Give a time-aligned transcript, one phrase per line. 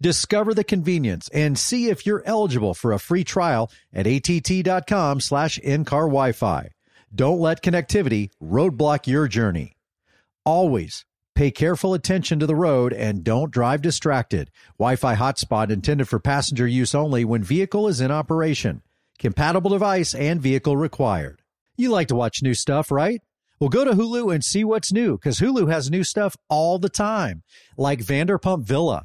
[0.00, 5.58] Discover the convenience and see if you're eligible for a free trial at att.com slash
[5.58, 6.70] in-car Wi-Fi.
[7.14, 9.76] Don't let connectivity roadblock your journey.
[10.44, 14.50] Always pay careful attention to the road and don't drive distracted.
[14.78, 18.82] Wi-Fi hotspot intended for passenger use only when vehicle is in operation.
[19.18, 21.42] Compatible device and vehicle required.
[21.76, 23.20] You like to watch new stuff, right?
[23.60, 26.88] Well, go to Hulu and see what's new because Hulu has new stuff all the
[26.88, 27.42] time,
[27.76, 29.04] like Vanderpump Villa,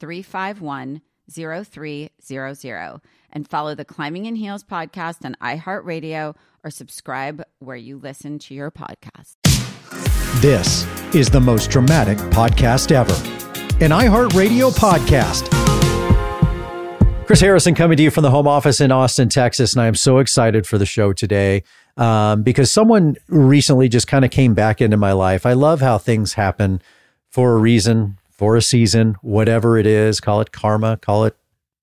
[0.00, 3.00] 351 0300
[3.32, 6.34] and follow the Climbing in Heels podcast on iHeartRadio
[6.64, 9.36] or subscribe where you listen to your podcast.
[10.40, 10.84] This
[11.14, 13.12] is the most dramatic podcast ever.
[13.84, 15.48] An iHeartRadio podcast.
[17.26, 19.72] Chris Harrison coming to you from the home office in Austin, Texas.
[19.72, 21.62] And I am so excited for the show today
[21.96, 25.46] um, because someone recently just kind of came back into my life.
[25.46, 26.82] I love how things happen
[27.28, 30.18] for a reason, for a season, whatever it is.
[30.18, 31.36] Call it karma, call it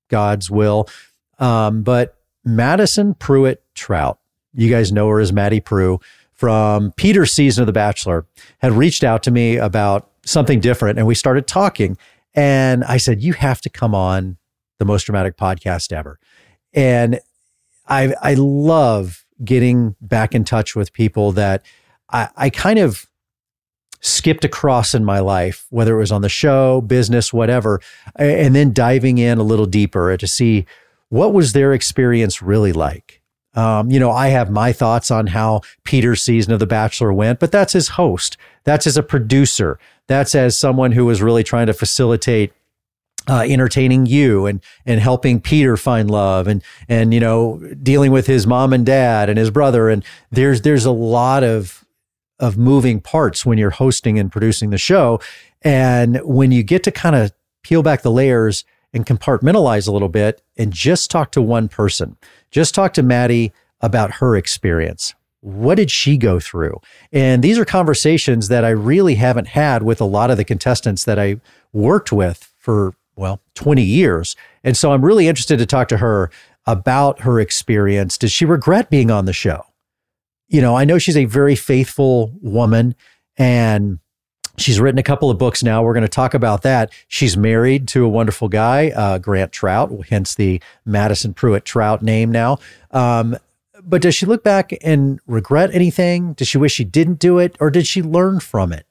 [0.10, 0.90] God's will.
[1.38, 4.18] Um, but Madison Prewett Troutt,
[4.56, 6.00] you guys know her as Maddie Prue
[6.34, 8.26] from Peter's season of The Bachelor,
[8.58, 10.98] had reached out to me about something different.
[10.98, 11.96] And we started talking.
[12.34, 14.38] And I said, You have to come on
[14.80, 16.18] the most dramatic podcast ever.
[16.74, 17.20] And
[17.88, 21.64] I, I love getting back in touch with people that
[22.10, 23.07] I, I kind of
[24.00, 27.82] skipped across in my life, whether it was on the show, business, whatever,
[28.16, 30.66] and then diving in a little deeper to see
[31.10, 33.22] what was their experience really like.
[33.56, 37.40] Um, you know, I have my thoughts on how Peter's season of The Bachelor went,
[37.40, 38.38] but that's as host.
[38.66, 39.80] That's as a producer.
[40.06, 42.54] That's as someone who was really trying to facilitate
[43.28, 48.26] uh, entertaining you and and helping Peter find love and and you know dealing with
[48.26, 51.84] his mom and dad and his brother and there's there's a lot of
[52.40, 55.20] of moving parts when you're hosting and producing the show
[55.62, 57.32] and when you get to kind of
[57.64, 62.18] peel back the layers and compartmentalize a little bit and just talk to one person
[62.52, 66.80] just talk to Maddie about her experience what did she go through
[67.12, 71.04] and these are conversations that I really haven't had with a lot of the contestants
[71.06, 71.40] that I
[71.74, 74.36] worked with for well, 20 years.
[74.64, 76.30] And so I'm really interested to talk to her
[76.66, 78.18] about her experience.
[78.18, 79.66] Does she regret being on the show?
[80.48, 82.96] You know, I know she's a very faithful woman
[83.38, 84.00] and
[84.58, 85.84] she's written a couple of books now.
[85.84, 86.92] We're going to talk about that.
[87.08, 92.32] She's married to a wonderful guy, uh, Grant Troutt, hence the Madison Prewett Troutt name
[92.32, 92.60] now.
[92.92, 93.38] Um,
[93.84, 96.34] but does she look back and regret anything?
[96.34, 98.86] Does she wish she didn't do it or did she learn from it?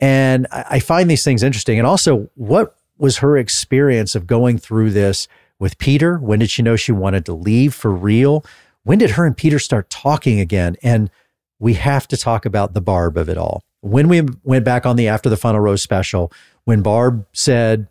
[0.00, 1.78] And I, I find these things interesting.
[1.78, 6.18] And also, what was her experience of going through this with Peter?
[6.18, 8.44] When did she know she wanted to leave for real?
[8.84, 10.76] When did her and Peter start talking again?
[10.82, 11.10] And
[11.58, 13.62] we have to talk about the Barb of it all.
[13.82, 16.32] When we went back on the After the Final Rose special,
[16.64, 17.88] when Barb said,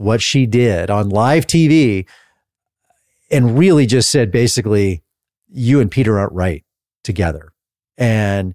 [0.00, 2.06] what she did on live TV
[3.30, 5.02] and really just said basically,
[5.46, 6.64] you and Peter aren't right
[7.04, 7.52] together.
[7.98, 8.54] And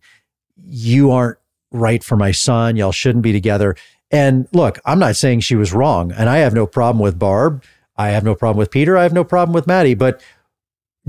[0.57, 1.37] you aren't
[1.71, 2.75] right for my son.
[2.77, 3.75] Y'all shouldn't be together.
[4.09, 6.11] And look, I'm not saying she was wrong.
[6.11, 7.63] And I have no problem with Barb.
[7.95, 8.97] I have no problem with Peter.
[8.97, 9.93] I have no problem with Maddie.
[9.93, 10.23] But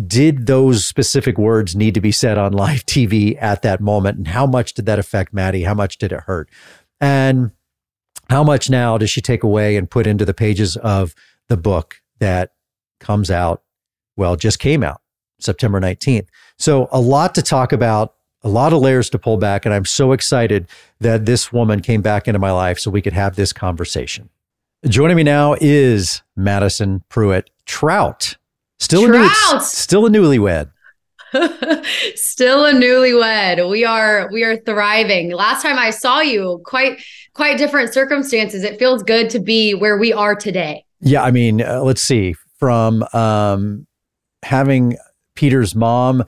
[0.04, 4.19] did those specific words need to be said on live TV at that moment?
[4.19, 5.62] And how much did that affect Maddie?
[5.62, 6.48] How much did it hurt?
[7.00, 7.52] And
[8.28, 11.14] how much now does she take away and put into the pages of
[11.48, 12.52] the book that
[12.98, 13.62] comes out?
[14.16, 15.00] Well, just came out
[15.38, 16.26] September 19th.
[16.58, 19.64] So a lot to talk about, a lot of layers to pull back.
[19.64, 20.69] And I'm so excited
[21.00, 24.31] that this woman came back into my life so we could have this conversation.
[24.87, 28.37] Joining me now is Madison Prewett Troutt.
[28.78, 29.52] Still Troutt.
[29.52, 30.70] a new, still a newlywed.
[32.14, 33.69] Still a newlywed.
[33.69, 35.32] We are we are thriving.
[35.32, 37.02] Last time I saw you, quite
[37.34, 38.62] quite different circumstances.
[38.62, 40.84] It feels good to be where we are today.
[41.00, 42.34] Yeah, I mean, uh, let's see.
[42.58, 43.87] From um,
[44.43, 44.96] having
[45.34, 46.25] Peter's mom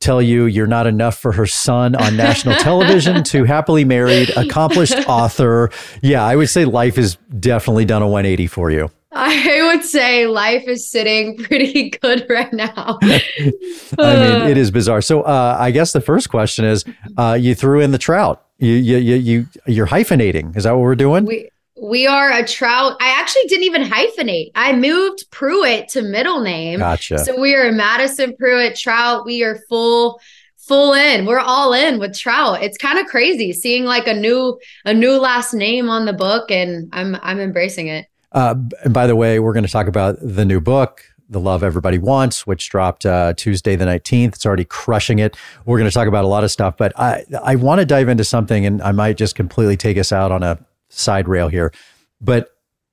[0.00, 4.96] tell you you're not enough for her son on national television to happily married, accomplished
[5.08, 5.70] author.
[6.02, 8.90] Yeah, I would say life has definitely done a 180 for you.
[9.12, 12.98] I would say life is sitting pretty good right now.
[13.02, 13.50] I
[13.98, 15.02] mean, it is bizarre.
[15.02, 16.84] So, uh, I guess the first question is,
[17.16, 18.44] uh, you threw in the trout.
[18.58, 20.56] You, you, you, you, you're hyphenating.
[20.56, 21.24] Is that what we're doing?
[21.24, 22.96] We we are a trout.
[23.00, 24.50] I actually didn't even hyphenate.
[24.54, 26.80] I moved Prewett to middle name.
[26.80, 27.18] Gotcha.
[27.20, 29.24] So we are Madison Prewett Troutt.
[29.24, 30.20] We are full
[30.58, 31.24] full in.
[31.24, 32.62] We're all in with Troutt.
[32.62, 36.50] It's kind of crazy seeing like a new a new last name on the book,
[36.50, 38.06] and I'm I'm embracing it.
[38.32, 38.54] Uh,
[38.84, 41.98] and by the way, we're going to talk about the new book, The Love Everybody
[41.98, 44.34] Wants, which dropped uh, Tuesday the 19th.
[44.34, 45.36] It's already crushing it.
[45.64, 48.08] We're going to talk about a lot of stuff, but I, I want to dive
[48.08, 51.72] into something, and I might just completely take us out on a side rail here.
[52.20, 52.50] But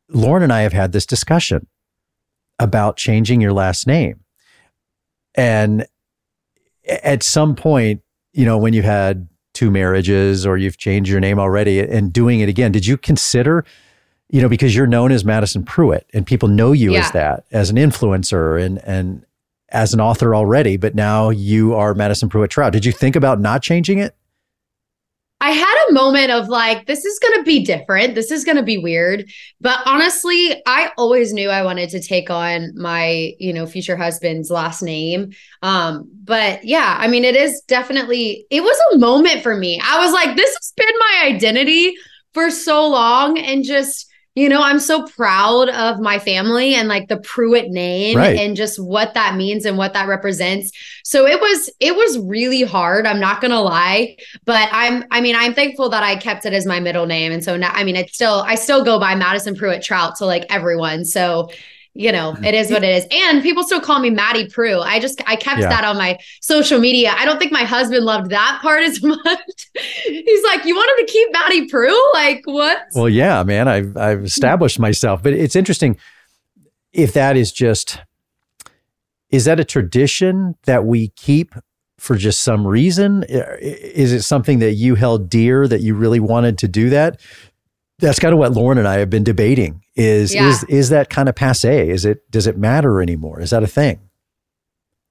[0.09, 1.67] Lauren and I have had this discussion
[2.59, 4.21] about changing your last name.
[5.35, 5.85] And
[6.87, 8.01] at some point,
[8.33, 12.39] you know, when you've had two marriages or you've changed your name already and doing
[12.39, 13.65] it again, did you consider
[14.29, 17.05] you know, because you're known as Madison Prewett and people know you Yeah.
[17.05, 19.25] as that, as an influencer and and
[19.69, 22.71] as an author already, but now you are Madison Prewett Troutt.
[22.71, 24.15] Did you think about not changing it?
[25.39, 28.15] I had a moment of like, this is going to be different.
[28.15, 29.29] This is going to be weird.
[29.61, 34.49] But honestly, I always knew I wanted to take on my, you know, future husband's
[34.49, 35.31] last name.
[35.61, 39.79] Um, but yeah, I mean, it is definitely, it was a moment for me.
[39.83, 41.93] I was like, this has been my identity
[42.33, 43.37] for so long.
[43.37, 44.06] And just,
[44.37, 48.37] you know, I'm so proud of my family and like the Prewett name Right.
[48.37, 50.71] and just what that means and what that represents.
[51.03, 53.07] So it was, it was really hard.
[53.07, 56.53] I'm not going to lie but I'm I mean I'm thankful that I kept it
[56.53, 59.15] as my middle name and so now I mean it's still I still go by
[59.15, 61.49] Madison Prewett Troutt to like everyone so
[61.97, 62.45] you know mm-hmm.
[62.45, 63.05] it is what it is.
[63.11, 64.79] And people still call me Maddie Prue.
[64.79, 65.69] I just I kept Yeah.
[65.69, 67.13] that on my social media.
[67.17, 69.69] I don't think my husband loved that part as much.
[70.05, 72.13] He's like you wanted to keep Maddie Prue?
[72.13, 72.85] Like what?
[72.93, 75.97] Well, yeah, man, I've I've established myself, but it's interesting
[76.93, 77.99] if that is just
[79.29, 81.53] is that a tradition that we keep
[81.97, 83.23] for just some reason?
[83.23, 87.19] Is it something that you held dear that you really wanted to do that?
[87.99, 89.83] That's kind of what Lauren and I have been debating.
[89.95, 90.49] Is Yeah.
[90.49, 91.89] is is that kind of passe?
[91.89, 93.41] Is it does it matter anymore?
[93.41, 93.99] Is that a thing?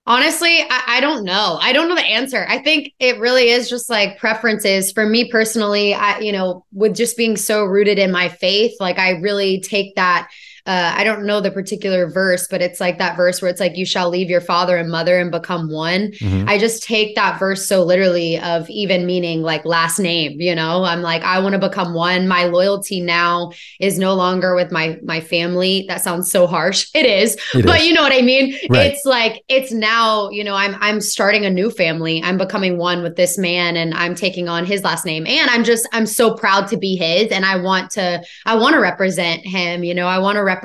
[0.09, 1.59] Honestly, I, I don't know.
[1.61, 2.47] I don't know the answer.
[2.49, 4.93] I think it really is just like preferences.
[4.93, 9.01] For me personally, I, you know, with just being so rooted in my faith, like
[9.01, 10.29] I really take that.
[10.67, 13.77] Uh, I don't know the particular verse, but it's like that verse where it's like,
[13.77, 16.11] you shall leave your father and mother and become one.
[16.13, 16.49] Mhm.
[16.49, 20.83] I just take that verse so literally of even meaning like last name, you know,
[20.85, 22.27] I'm like, I want to become one.
[22.27, 25.85] My loyalty now is no longer with my, my family.
[25.89, 26.89] That sounds so harsh.
[26.97, 27.87] It is, It but is.
[27.87, 28.57] you know what I mean?
[28.71, 28.91] Right.
[28.93, 32.23] It's like, it's now, you know, I'm, I'm starting a new family.
[32.25, 35.27] I'm becoming one with this man and I'm taking on his last name.
[35.27, 37.31] And I'm just, I'm so proud to be his.
[37.31, 40.56] And I want to, I want to represent him, you know, I want to represent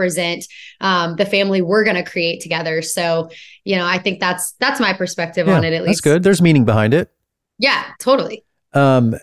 [0.79, 2.81] um, the family we're going to create together.
[2.81, 3.29] So,
[3.63, 6.23] you know, I think that's, that's my perspective on it at least that's good.
[6.23, 7.11] There's meaning behind it.
[7.57, 8.43] Yeah, totally.
[8.73, 9.15] um,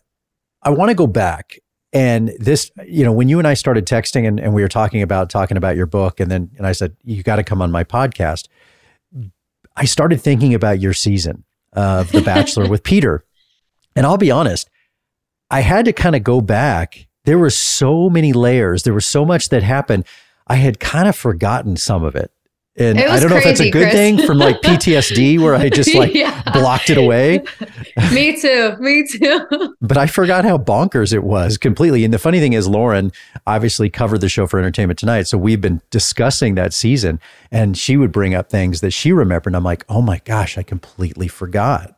[0.62, 1.58] I want to go back
[1.92, 5.02] and this, you know, when you and I started texting and, and we were talking
[5.02, 7.70] about talking about your book, and then and I said you got to come on
[7.70, 8.48] my podcast.
[9.76, 13.24] I started thinking about your season of The Bachelor with Peter,
[13.96, 14.68] and I'll be honest,
[15.50, 17.06] I had to kind of go back.
[17.24, 18.82] There were so many layers.
[18.82, 20.04] There was so much that happened.
[20.48, 22.30] I had kind of forgotten some of it.
[22.80, 23.92] And I don't know if that's a good Chris.
[23.94, 26.42] thing from like PTSD where I just like Yeah.
[26.52, 27.42] blocked it away.
[28.12, 28.76] me too.
[28.78, 29.74] Me too.
[29.80, 32.04] But I forgot how bonkers it was completely.
[32.04, 33.10] And the funny thing is, Lauren
[33.48, 35.22] obviously covered the show for Entertainment Tonight.
[35.26, 37.18] So we've been discussing that season
[37.50, 39.48] and she would bring up things that she remembered.
[39.50, 41.96] And I'm like, oh my gosh, I completely forgot.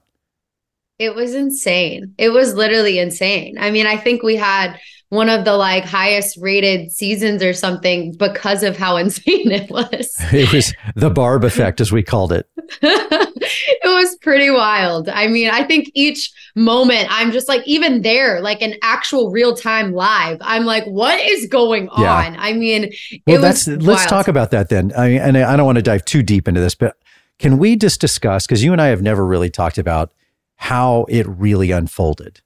[0.98, 2.14] It was insane.
[2.16, 3.58] It was literally insane.
[3.58, 4.78] I mean, I think we had
[5.10, 10.16] one of the like highest rated seasons or something because of how insane it was.
[10.32, 12.48] It was the Barb effect, as we called it.
[12.82, 15.08] it was pretty wild.
[15.08, 19.56] I mean, I think each moment I'm just like, even there, like an actual real
[19.56, 22.02] time live, I'm like, what is going on?
[22.34, 22.36] Yeah.
[22.38, 22.92] I mean,
[23.26, 24.92] Well, it that's let's talk about that then.
[24.96, 26.96] I and I don't want to dive too deep into this, but
[27.38, 30.12] can we just discuss because you and I have never really talked about
[30.60, 32.42] how it really unfolded.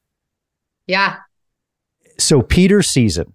[0.87, 1.17] Yeah.
[2.19, 3.35] So Peter's season,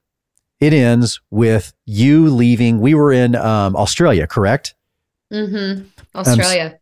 [0.59, 2.79] it ends with you leaving.
[2.79, 4.75] We were in um, Australia, correct?
[5.31, 5.83] Mm-hmm.
[6.15, 6.79] Australia.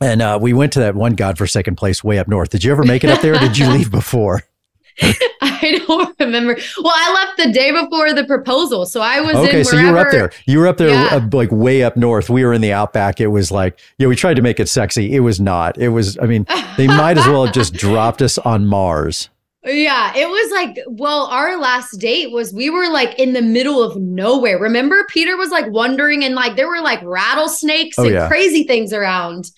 [0.00, 2.50] And uh, we went to that one godforsaken place way up north.
[2.50, 3.34] Did you ever make it up there?
[3.34, 4.42] or did you leave before?
[5.42, 6.56] I don't remember.
[6.82, 9.90] Well, I left the day before the proposal, so I was Okay, in so you
[9.92, 10.30] were up there.
[10.46, 11.16] You were up there, Yeah.
[11.16, 12.30] uh, like way up north.
[12.30, 13.20] We were in the outback.
[13.20, 15.14] It was like, yeah, we tried to make it sexy.
[15.14, 15.76] It was not.
[15.78, 16.18] It was.
[16.18, 16.46] I mean,
[16.78, 19.28] they might as well have just dropped us on Mars.
[19.66, 23.82] Yeah, it was like, well, our last date was we were like in the middle
[23.82, 24.60] of nowhere.
[24.60, 28.28] Remember, Peter was like wandering and like there were like rattlesnakes Oh, and yeah.
[28.28, 29.50] crazy things around.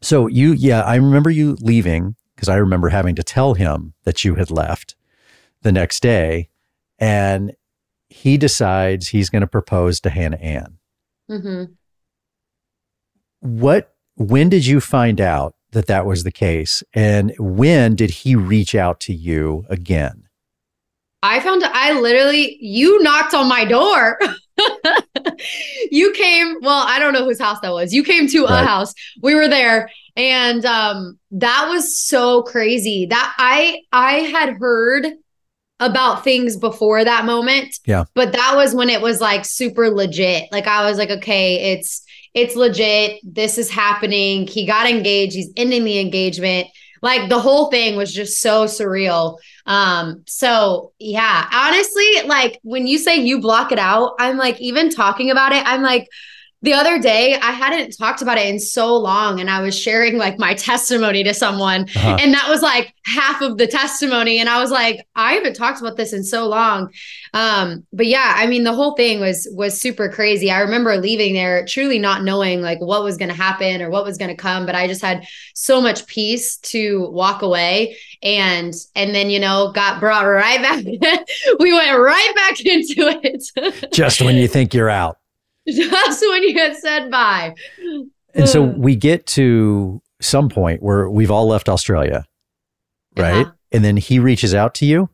[0.00, 4.24] So you, yeah, I remember you leaving because I remember having to tell him that
[4.24, 4.94] you had left
[5.62, 6.48] the next day,
[6.98, 7.52] and
[8.08, 10.78] he decides he's going to propose to Hannah Ann.
[11.28, 11.64] hmm
[13.40, 13.94] What?
[14.16, 18.74] When did you find out that that was the case, and when did he reach
[18.74, 20.24] out to you again?
[21.22, 24.18] I found I literally you knocked on my door.
[25.90, 27.92] you came, well, I don't know whose house that was.
[27.92, 28.62] You came to Right.
[28.62, 28.94] a house.
[29.22, 33.06] We were there and um that was so crazy.
[33.06, 35.06] That I I had heard
[35.78, 37.78] about things before that moment.
[37.86, 38.04] Yeah.
[38.14, 40.50] But that was when it was like super legit.
[40.52, 42.02] Like I was like, okay, it's
[42.34, 43.20] it's legit.
[43.22, 44.46] This is happening.
[44.46, 45.34] He got engaged.
[45.34, 46.68] He's ending the engagement.
[47.02, 49.38] Like the whole thing was just so surreal.
[49.66, 54.90] Um, so yeah, honestly, like when you say you block it out, I'm like, even
[54.90, 56.08] talking about it, I'm like,
[56.62, 60.18] the other day I hadn't talked about it in so long, and I was sharing
[60.18, 62.16] like my testimony to someone, Uh-huh.
[62.20, 65.80] and that was like half of the testimony, and I was like, I haven't talked
[65.80, 66.90] about this in so long.
[67.32, 70.50] Um, but yeah, I mean, the whole thing was was super crazy.
[70.50, 74.04] I remember leaving there truly not knowing like what was going to happen or what
[74.04, 78.74] was going to come, but I just had so much peace to walk away and
[78.94, 80.84] and then you know got brought right back
[81.58, 85.16] we went right back into it Just when you think you're out.
[85.70, 87.54] Just when you had said bye
[88.34, 92.24] And so we get to some point where we've all left Australia,
[93.16, 93.46] right?
[93.46, 93.52] Uh-huh.
[93.72, 95.08] And then he reaches out to you.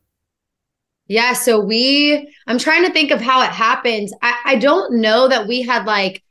[1.08, 5.28] yeah so we i'm trying to think of how it happened i i don't know
[5.28, 6.22] that we had like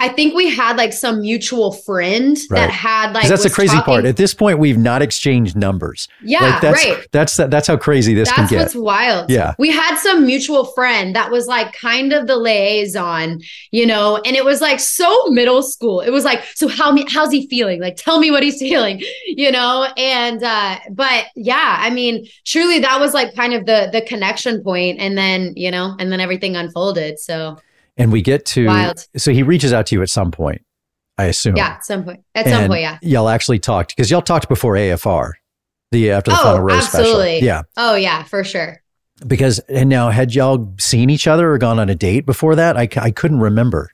[0.00, 2.60] i think we had like some mutual friend Right.
[2.66, 4.04] that had like that's the crazy part.
[4.04, 6.08] At this point, we've not exchanged numbers.
[6.22, 8.58] yeah like that's right that's that's how crazy this That's can get.
[8.60, 9.30] what's wild.
[9.30, 9.54] Yeah.
[9.58, 13.40] We had some mutual friend that was like kind of the liaison,
[13.70, 16.00] you know, and it was like so middle school.
[16.00, 17.80] It was like, so how me how's he feeling?
[17.80, 19.86] Like tell me what he's feeling, you know?
[19.96, 24.62] And uh, but yeah, I mean, truly that was like kind of the the connection
[24.62, 27.18] point, and then, you know, and then everything unfolded.
[27.18, 27.58] So
[27.96, 29.06] And we get to Wild.
[29.16, 30.62] so he reaches out to you at some point,
[31.18, 31.56] I assume.
[31.56, 32.20] yeah, at some point.
[32.34, 32.98] At some point, yeah.
[33.02, 35.32] Y'all actually talked because y'all talked before AFR,
[35.90, 37.38] the after the Oh, final rose absolutely.
[37.38, 37.46] special.
[37.46, 37.62] Yeah.
[37.76, 38.82] Oh yeah, for sure.
[39.26, 42.76] Because and now had y'all seen each other or gone on a date before that?
[42.78, 43.90] I, I couldn't remember.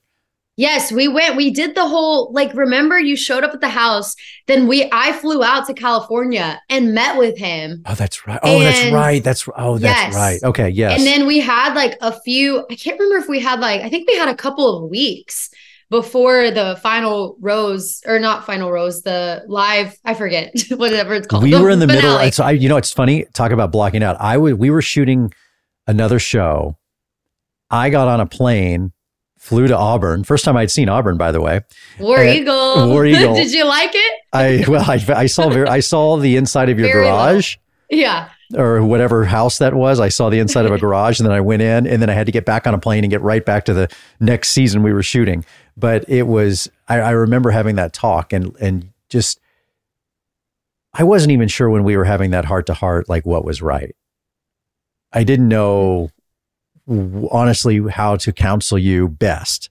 [0.59, 1.37] Yes, we went.
[1.37, 4.15] We did the whole like remember you showed up at the house,
[4.47, 7.83] then we I flew out to California and met with him.
[7.85, 8.41] Oh, that's right.
[8.43, 9.23] Oh, that's right.
[9.23, 10.15] That's oh, that's Yes.
[10.15, 10.43] right.
[10.43, 10.99] Okay, yes.
[10.99, 13.91] And then we had like a few, I can't remember if we had like I
[13.91, 15.51] think we had a couple of weeks
[15.91, 21.43] before the final rose or not final rose, the live, I forget whatever it's called.
[21.43, 22.01] we the were in the middle.
[22.01, 22.29] finale.
[22.29, 23.27] It's I, you know, it's funny.
[23.35, 24.17] Talk about blocking out.
[24.19, 24.55] I would.
[24.55, 25.33] We were shooting
[25.87, 26.77] another show.
[27.71, 28.93] I got on a plane,
[29.47, 30.25] flew to Auburn.
[30.25, 31.61] First time I'd seen Auburn, by the way.
[32.01, 32.89] War and- Eagle.
[32.91, 33.35] War Eagle.
[33.35, 34.13] did you like it?
[34.33, 37.57] I well, I, I saw very, I saw the inside of your Very garage
[37.89, 38.29] Yeah.
[38.57, 40.01] or whatever house that was.
[40.01, 42.13] I saw the inside of a garage, and then I went in, and then I
[42.13, 43.89] had to get back on a plane and get right back to the
[44.21, 45.45] next season we were shooting.
[45.77, 49.39] But it was I, I remember having that talk and and just
[50.93, 53.63] I wasn't even sure when we were having that heart to heart like what was
[53.63, 53.95] right.
[55.13, 56.11] I didn't know
[57.31, 59.71] honestly how to counsel you best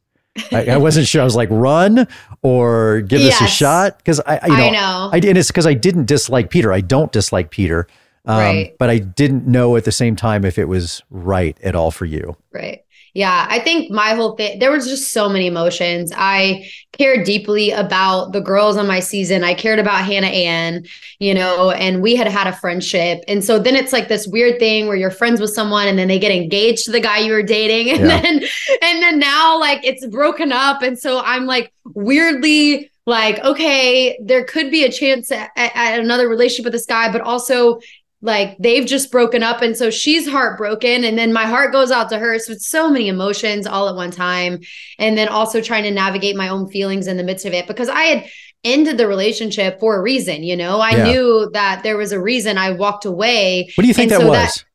[0.52, 1.22] I, I, wasn't sure.
[1.22, 2.08] I was like, run
[2.42, 3.40] or give yes.
[3.40, 5.10] this a shot because I, you know, I know.
[5.14, 6.74] I, and it's because I didn't dislike Peter.
[6.74, 7.88] I don't dislike Peter,
[8.26, 8.76] um, right.
[8.78, 12.06] but I didn't know at the same time if it was right at all for
[12.06, 12.36] you.
[12.52, 12.84] Right.
[13.16, 16.12] Yeah, I think my whole thing, there was just so many emotions.
[16.14, 19.42] I cared deeply about the girls on my season.
[19.42, 20.86] I cared about Hannah Ann,
[21.20, 23.24] you know, and we had had a friendship.
[23.30, 26.10] And so then it's like this weird thing where you're friends with someone and then
[26.10, 27.96] they get engaged to the guy you were dating.
[27.96, 28.22] And yeah.
[28.22, 28.36] then,
[28.82, 30.82] and then now like it's broken up.
[30.82, 36.28] And so I'm like weirdly like, okay, there could be a chance at, at another
[36.28, 37.80] relationship with this guy, but also
[38.26, 42.10] like they've just broken up and so she's heartbroken and then my heart goes out
[42.10, 44.60] to her so it's so many emotions all at one time
[44.98, 47.88] and then also trying to navigate my own feelings in the midst of it because
[47.88, 48.26] i had
[48.64, 51.04] ended the relationship for a reason you know i yeah.
[51.04, 54.28] knew that there was a reason i walked away what do you think that so
[54.28, 54.66] was that,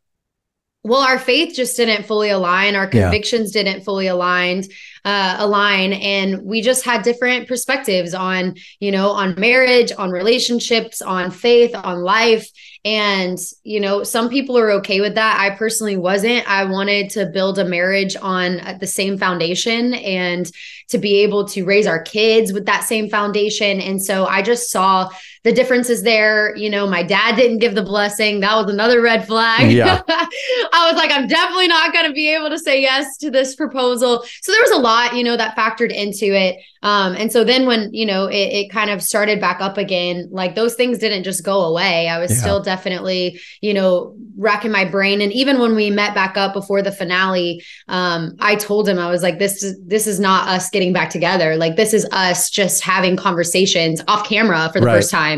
[0.84, 3.64] well our faith just didn't fully align our convictions yeah.
[3.64, 4.62] didn't fully align
[5.04, 11.02] uh, align and we just had different perspectives on you know on marriage on relationships
[11.02, 12.48] on faith on life
[12.84, 15.38] and, you know, some people are okay with that.
[15.38, 16.48] I personally wasn't.
[16.48, 20.50] I wanted to build a marriage on uh, the same foundation and
[20.88, 23.80] to be able to raise our kids with that same foundation.
[23.80, 25.10] And so I just saw
[25.42, 26.54] the differences there.
[26.56, 28.40] You know, my dad didn't give the blessing.
[28.40, 29.70] That was another red flag.
[29.72, 30.02] Yeah.
[30.08, 33.54] I was like, I'm definitely not going to be able to say yes to this
[33.54, 34.24] proposal.
[34.42, 36.56] So there was a lot, you know, that factored into it.
[36.82, 40.28] Um, and so then when, you know, it, it, kind of started back up again,
[40.30, 42.08] like those things didn't just go away.
[42.08, 42.38] I was yeah.
[42.38, 45.20] still definitely, you know, racking my brain.
[45.20, 49.10] And even when we met back up before the finale, um, I told him, I
[49.10, 51.56] was like, this is, this is not us getting back together.
[51.56, 54.96] Like this is us just having conversations off camera for the right.
[54.96, 55.29] first time.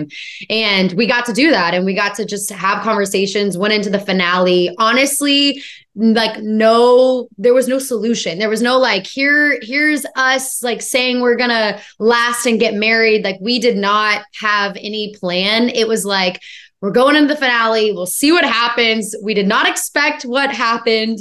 [0.51, 1.75] And we got to do that.
[1.75, 4.75] And we got to just have conversations, went into the finale.
[4.79, 5.63] Honestly,
[5.95, 8.39] like no there was no solution.
[8.39, 13.25] There was no like here here's us like saying we're gonna last and get married.
[13.25, 15.69] Like we did not have any plan.
[15.69, 16.41] It was like
[16.81, 17.93] we're going into the finale.
[17.93, 19.15] We'll see what happens.
[19.23, 21.19] We did not expect what happened.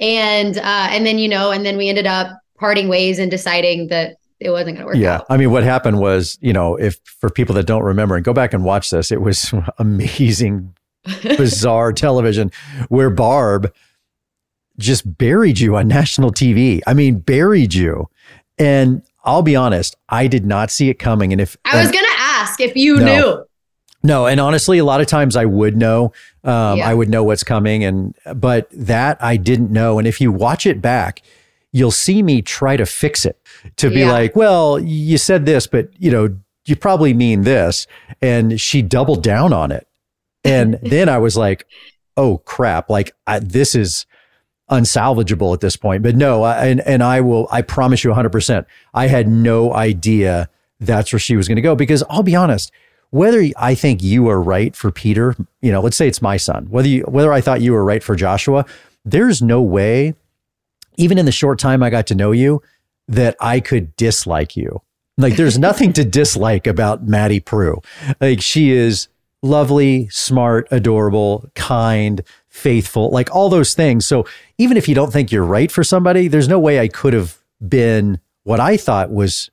[0.00, 2.28] And uh and then you know and then we ended up
[2.58, 5.26] parting ways and deciding that it wasn't going to work yeah out.
[5.28, 8.32] i mean what happened was you know if for people that don't remember and go
[8.32, 10.74] back and watch this it was amazing
[11.22, 12.50] bizarre television
[12.88, 13.72] where barb
[14.78, 16.80] just buried you on national TV.
[16.86, 18.08] I mean, buried you.
[18.58, 21.32] And I'll be honest, I did not see it coming.
[21.32, 23.44] And if I was going to ask if you no, knew.
[24.02, 26.12] No, and honestly, a lot of times I would know.
[26.44, 26.88] Um, yeah.
[26.88, 29.98] I would know what's coming, and but that I didn't know.
[29.98, 31.22] And if you watch it back,
[31.74, 33.36] you'll see me try to fix it
[33.76, 34.12] to be yeah.
[34.12, 36.34] like, well, you said this, but you know,
[36.66, 37.88] you probably mean this.
[38.22, 39.86] And she doubled down on it,
[40.44, 41.66] and then I was like,
[42.16, 42.88] oh crap!
[42.88, 44.06] Like I, this is
[44.70, 46.02] unsalvageable at this point.
[46.02, 48.64] But no, I, and and I will I promise you 100%.
[48.94, 50.48] I had no idea
[50.80, 52.70] that's where she was going to go because I'll be honest,
[53.10, 56.66] whether I think you are right for Peter, you know, let's say it's my son,
[56.70, 58.64] whether you, whether I thought you were right for Joshua,
[59.04, 60.14] there's no way
[60.96, 62.62] even in the short time I got to know you
[63.08, 64.82] that I could dislike you.
[65.16, 67.80] Like there's nothing to dislike about Maddie Prue.
[68.20, 69.08] Like she is
[69.42, 74.06] lovely, smart, adorable, kind, faithful, like all those things.
[74.06, 74.26] So
[74.58, 77.38] even if you don't think you're right for somebody, there's no way I could have
[77.66, 79.50] been what I thought was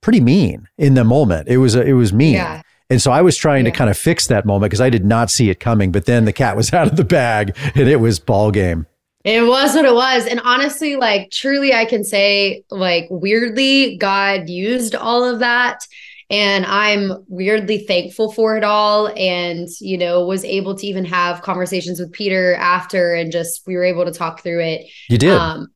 [0.00, 1.48] pretty mean in the moment.
[1.48, 2.34] It was it was mean.
[2.34, 2.62] Yeah.
[2.90, 3.70] And so I was trying yeah.
[3.70, 5.92] to kind of fix that moment because I did not see it coming.
[5.92, 8.86] But then the cat was out of the bag and it was ball game.
[9.24, 10.26] It was what it was.
[10.26, 15.86] And honestly, like truly, I can say, like, weirdly, God used all of that
[16.32, 19.12] and I'm weirdly thankful for it all.
[19.16, 23.76] And, you know, was able to even have conversations with Peter after and just we
[23.76, 24.90] were able to talk through it.
[25.10, 25.32] You did.
[25.32, 25.68] Um,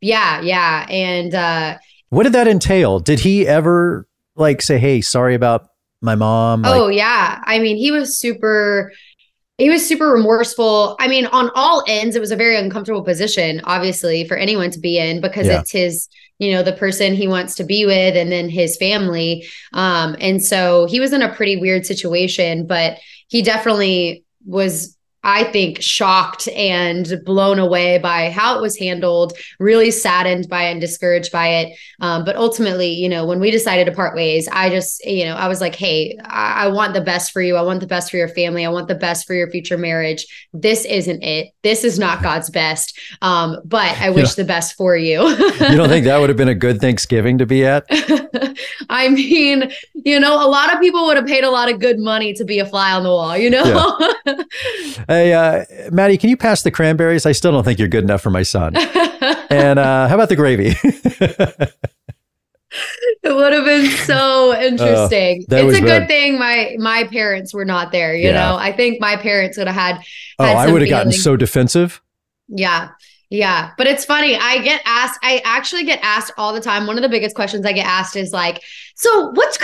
[0.00, 0.86] yeah, yeah.
[0.88, 1.78] And uh
[2.10, 3.00] what did that entail?
[3.00, 5.68] Did he ever like say, Hey, sorry about
[6.02, 6.62] my mom?
[6.62, 7.40] Like- oh, yeah.
[7.44, 8.92] I mean, he was super
[9.62, 10.96] he was super remorseful.
[10.98, 14.80] I mean, on all ends, it was a very uncomfortable position, obviously, for anyone to
[14.80, 15.60] be in because yeah.
[15.60, 16.08] it's his
[16.40, 20.42] you know the person he wants to be with and then his family um and
[20.42, 22.98] so he was in a pretty weird situation but
[23.28, 29.90] he definitely was I think, shocked and blown away by how it was handled, really
[29.90, 31.78] saddened by it and discouraged by it.
[32.00, 35.36] Um, but ultimately, you know, when we decided to part ways, I just, you know,
[35.36, 37.56] I was like, hey, I-, I want the best for you.
[37.56, 38.66] I want the best for your family.
[38.66, 40.26] I want the best for your future marriage.
[40.52, 41.52] This isn't it.
[41.62, 42.98] This is not God's best.
[43.20, 45.28] Um, but I wish the best for you.
[45.28, 47.86] you don't think that would have been a good Thanksgiving to be at?
[48.90, 51.98] I mean, you know, a lot of people would have paid a lot of good
[51.98, 53.98] money to be a fly on the wall, you know?
[54.26, 54.42] Yeah.
[55.12, 57.26] Hey, uh, Maddie, can you pass the cranberries?
[57.26, 58.74] I still don't think you're good enough for my son.
[59.50, 60.68] and uh, how about the gravy?
[60.82, 61.74] it
[63.24, 65.44] would have been so interesting.
[65.48, 65.98] that it's a bad.
[66.00, 68.14] good thing my my parents were not there.
[68.14, 68.32] You Yeah.
[68.52, 70.02] know, I think my parents would have had.
[70.38, 72.00] Oh, had I would have gotten so defensive.
[72.48, 72.88] Yeah.
[73.28, 73.72] Yeah.
[73.76, 74.36] But it's funny.
[74.36, 76.86] I get asked, I actually get asked all the time.
[76.86, 78.62] One of the biggest questions I get asked is like,
[78.94, 79.58] so what's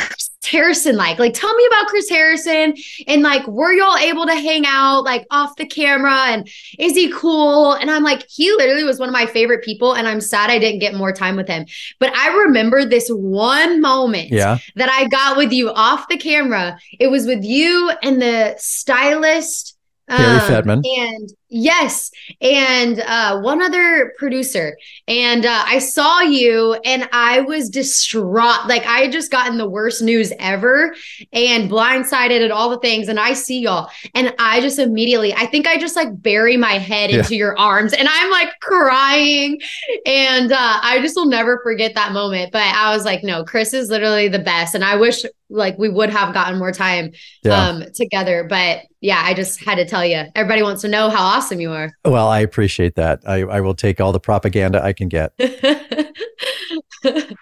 [0.48, 1.18] Harrison like?
[1.18, 2.74] Like, tell me about Chris Harrison.
[3.06, 6.12] And like, were y'all able to hang out like off the camera?
[6.28, 7.72] And is he cool?
[7.74, 9.94] And I'm like, he literally was one of my favorite people.
[9.94, 11.66] And I'm sad I didn't get more time with him.
[12.00, 14.58] But I remember this one moment Yeah.
[14.76, 16.78] that I got with you off the camera.
[16.98, 19.76] It was with you and the stylist.
[20.08, 20.82] Harry um, Fettman.
[20.84, 24.76] And yes, and uh, one other producer.
[25.06, 28.66] And uh, I saw you and I was distraught.
[28.66, 30.94] Like I had just gotten the worst news ever
[31.32, 33.08] and blindsided at all the things.
[33.08, 33.90] And I see y'all.
[34.14, 37.18] And I just immediately, I think I just like bury my head Yeah.
[37.18, 39.60] into your arms and I'm like crying.
[40.06, 42.52] And uh, I just will never forget that moment.
[42.52, 44.74] But I was like, no, Chris is literally the best.
[44.74, 47.12] And I wish like we would have gotten more time
[47.44, 47.68] Yeah.
[47.68, 48.44] um together.
[48.48, 50.24] But yeah, I just had to tell you.
[50.34, 51.92] Everybody wants to know how awesome you are.
[52.04, 53.20] well, I appreciate that.
[53.26, 55.32] I, I will take all the propaganda I can get.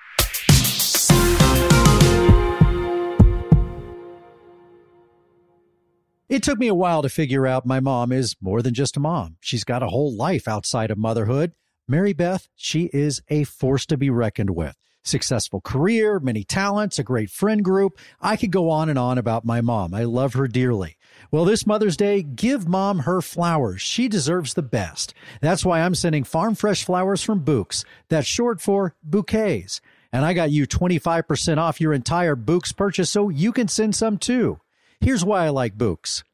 [6.28, 9.00] It took me a while to figure out my mom is more than just a
[9.00, 9.36] mom.
[9.40, 11.52] She's got a whole life outside of motherhood.
[11.86, 14.76] Mary Beth, she is a force to be reckoned with.
[15.06, 17.96] Successful career, many talents, a great friend group.
[18.20, 19.94] I could go on and on about my mom.
[19.94, 20.96] I love her dearly.
[21.30, 23.80] Well, this Mother's Day, give mom her flowers.
[23.80, 25.14] She deserves the best.
[25.40, 27.84] That's why I'm sending farm fresh flowers from Bouqs.
[28.08, 29.80] That's short for bouquets.
[30.12, 34.18] And I got you 25% off your entire Bouqs purchase so you can send some
[34.18, 34.58] too.
[35.00, 36.24] Here's why I like Bouqs.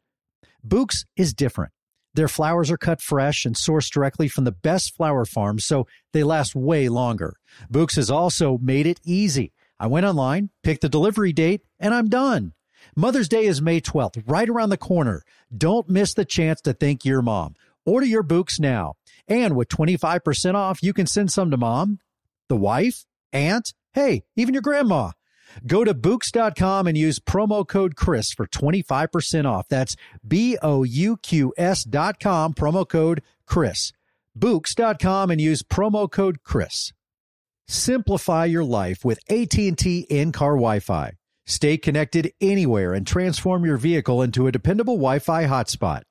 [0.66, 1.72] Bouqs is different.
[2.14, 6.22] Their flowers are cut fresh and sourced directly from the best flower farms, so they
[6.22, 7.36] last way longer.
[7.70, 9.52] Bouqs has also made it easy.
[9.80, 12.52] I went online, picked the delivery date, and I'm done.
[12.94, 15.22] Mother's Day is May 12th, right around the corner.
[15.56, 17.54] Don't miss the chance to thank your mom.
[17.86, 18.94] Order your Bouqs now.
[19.26, 21.98] And with 25% off, you can send some to mom,
[22.48, 25.12] the wife, aunt, hey, even your grandma.
[25.66, 29.68] Go to Bouqs.com and use promo code Chris for 25% off.
[29.68, 33.92] That's B O U Q S dot com, promo code Chris.
[34.38, 36.92] Bouqs.com and use promo code Chris.
[37.68, 41.12] Simplify your life with AT&T in-car Wi-Fi.
[41.46, 46.02] Stay connected anywhere and transform your vehicle into a dependable Wi-Fi hotspot.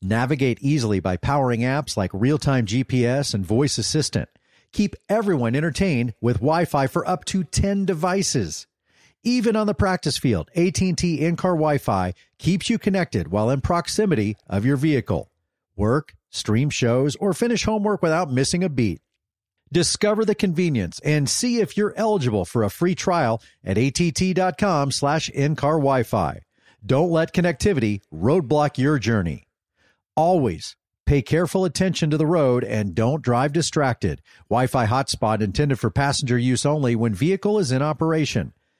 [0.00, 4.28] Navigate easily by powering apps like real-time GPS and voice assistant.
[4.72, 8.66] Keep everyone entertained with Wi-Fi for up to 10 devices.
[9.24, 14.64] Even on the practice field, AT&T in-car Wi-Fi keeps you connected while in proximity of
[14.64, 15.30] your vehicle.
[15.74, 19.00] Work, stream shows, or finish homework without missing a beat.
[19.72, 25.28] Discover the convenience and see if you're eligible for a free trial at att.com slash
[25.30, 26.40] in-car Wi-Fi.
[26.86, 29.48] Don't let connectivity roadblock your journey.
[30.16, 30.76] Always
[31.06, 34.22] pay careful attention to the road and don't drive distracted.
[34.48, 38.52] Wi-Fi hotspot intended for passenger use only when vehicle is in operation.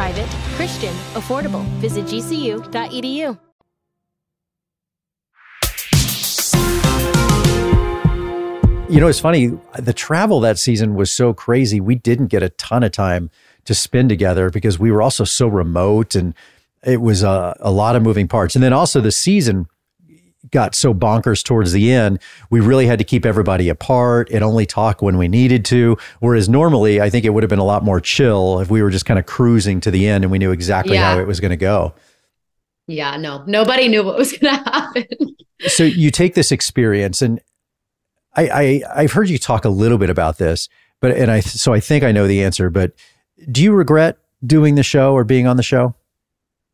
[0.00, 1.62] Private, Christian, affordable.
[1.76, 3.38] Visit gcu.edu.
[8.88, 9.58] You know, it's funny.
[9.78, 11.82] The travel that season was so crazy.
[11.82, 13.28] We didn't get a ton of time
[13.66, 16.32] to spend together because we were also so remote and
[16.82, 18.54] it was a, a lot of moving parts.
[18.54, 19.68] And then also the season
[20.50, 22.18] got so bonkers towards the end.
[22.48, 25.98] We really had to keep everybody apart and only talk when we needed to.
[26.20, 28.90] Whereas normally, I think it would have been a lot more chill if we were
[28.90, 31.12] just kind of cruising to the end and we knew exactly Yeah.
[31.14, 31.92] how it was going to go.
[32.86, 35.04] yeah, no, nobody knew what was going to happen.
[35.68, 37.40] so you take this experience and
[38.34, 40.68] I, I I've heard you talk a little bit about this,
[41.00, 42.92] but and I so I think I know the answer, but
[43.50, 45.94] do you regret doing the show or being on the show?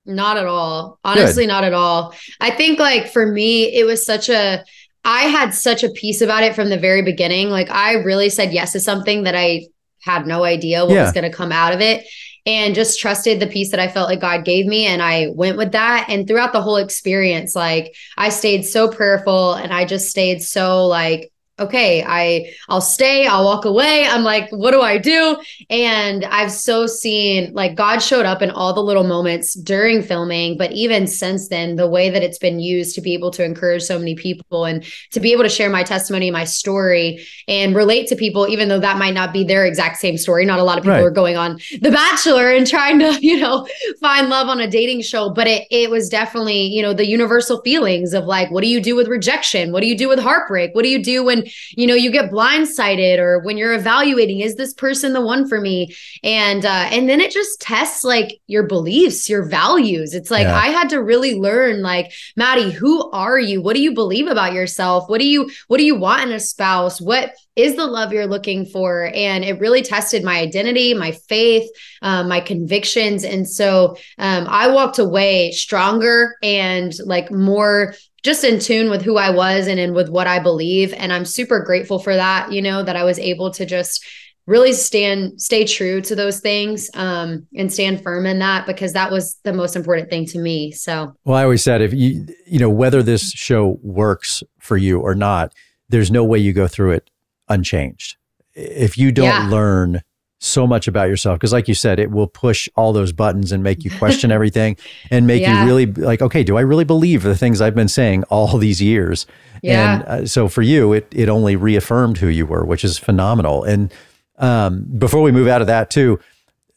[0.07, 0.99] Not at all.
[1.05, 2.15] Honestly, not at all.
[2.41, 4.65] I think like for me, it was such a
[5.05, 7.49] I had such a piece about it from the very beginning.
[7.51, 9.67] Like I really said yes to something that I
[10.01, 11.03] had no idea what Yeah.
[11.03, 12.07] was going to come out of it
[12.45, 15.57] and just trusted the piece that I felt like God gave me and I went
[15.57, 20.09] with that and throughout the whole experience like I stayed so prayerful and I just
[20.09, 24.07] stayed so like okay, I I'll stay, I'll walk away.
[24.07, 25.39] I'm like, what do I do?
[25.71, 30.59] And I've so seen like God showed up in all the little moments during filming,
[30.59, 33.83] but even since then, the way that it's been used to be able to encourage
[33.83, 38.07] so many people and to be able to share my testimony, my story, and relate
[38.09, 40.45] to people, even though that might not be their exact same story.
[40.45, 41.05] Not a lot of people right.
[41.05, 43.67] are going on The Bachelor and trying to, you know,
[44.01, 47.63] find love on a dating show, but it it was definitely, you know, the universal
[47.63, 49.73] feelings of like, what do you do with rejection?
[49.73, 50.75] What do you do with heartbreak?
[50.75, 54.57] What do you do when you know you get blindsided or when you're evaluating is
[54.57, 55.95] this person the one for me?
[56.23, 60.15] And uh and then it just tests like your beliefs your values.
[60.15, 60.57] It's like yeah.
[60.57, 63.63] i had to really learn like maddie who are you?
[63.63, 65.09] What do you believe about yourself?
[65.09, 67.01] What do you what do you want in a spouse?
[67.01, 69.11] What is the love you're looking for?
[69.15, 71.69] And it really tested my identity my faith
[72.03, 73.25] um, my convictions.
[73.25, 77.95] And so um, i walked away stronger and like more
[78.27, 80.93] just in tune with who I was and in with what I believe.
[80.95, 84.05] And I'm super grateful for that, you know, that I was able to just
[84.47, 89.13] really stand stay true to those things um, and stand firm in that because that
[89.13, 92.61] was the most important thing to me so well i always said if you you
[92.61, 95.53] know whether this show works for you or not
[95.89, 97.11] there's no way you go through it
[97.49, 98.17] unchanged
[98.55, 99.49] if you don't yeah.
[99.49, 100.01] learn
[100.39, 103.63] so much about yourself because like you said it will push all those buttons and
[103.63, 104.77] make you question everything
[105.11, 105.61] and make yeah.
[105.61, 108.83] you really like okay do i really believe the things i've been saying all these
[108.83, 109.27] years
[109.63, 109.95] yeah.
[109.95, 113.65] and uh, so for you it it only reaffirmed who you were which is phenomenal
[113.65, 113.93] and
[114.39, 116.21] um, before we move out of that too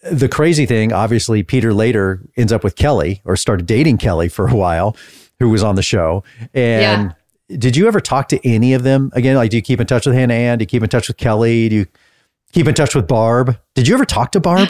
[0.09, 4.47] the crazy thing obviously peter later ends up with kelly or started dating kelly for
[4.47, 4.95] a while
[5.39, 7.13] who was on the show and
[7.49, 7.57] yeah.
[7.57, 10.05] did you ever talk to any of them again like do you keep in touch
[10.05, 11.85] with hannah ann do you keep in touch with kelly do you
[12.53, 13.57] keep in touch with Barb.
[13.75, 14.69] Did you ever talk to Barb?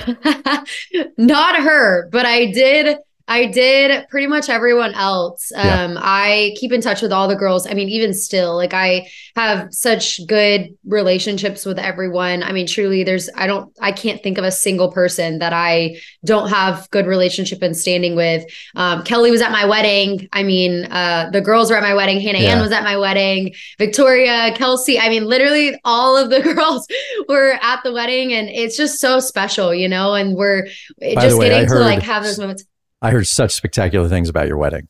[1.18, 2.98] Not her, but I did
[3.30, 5.52] I did pretty much everyone else.
[5.56, 6.00] Um, yeah.
[6.02, 7.68] I keep in touch with all the girls.
[7.68, 12.42] I mean, even still, like I have such good relationships with everyone.
[12.42, 15.98] I mean, truly, there's I don't I can't think of a single person that I
[16.26, 18.44] don't have good relationship and standing with.
[18.76, 20.28] Um, Kelly was at my wedding.
[20.34, 22.20] I mean, uh, the girls were at my wedding.
[22.20, 22.56] Hannah yeah.
[22.56, 23.54] Ann was at my wedding.
[23.78, 25.00] Victoria, Kelsey.
[25.00, 26.88] I mean, literally all of the girls
[27.28, 30.15] were at the wedding, and it's just so special, you know.
[30.15, 30.68] And we're
[31.00, 32.65] By just way, getting to like have those moments.
[33.01, 34.88] I heard such spectacular things about your wedding.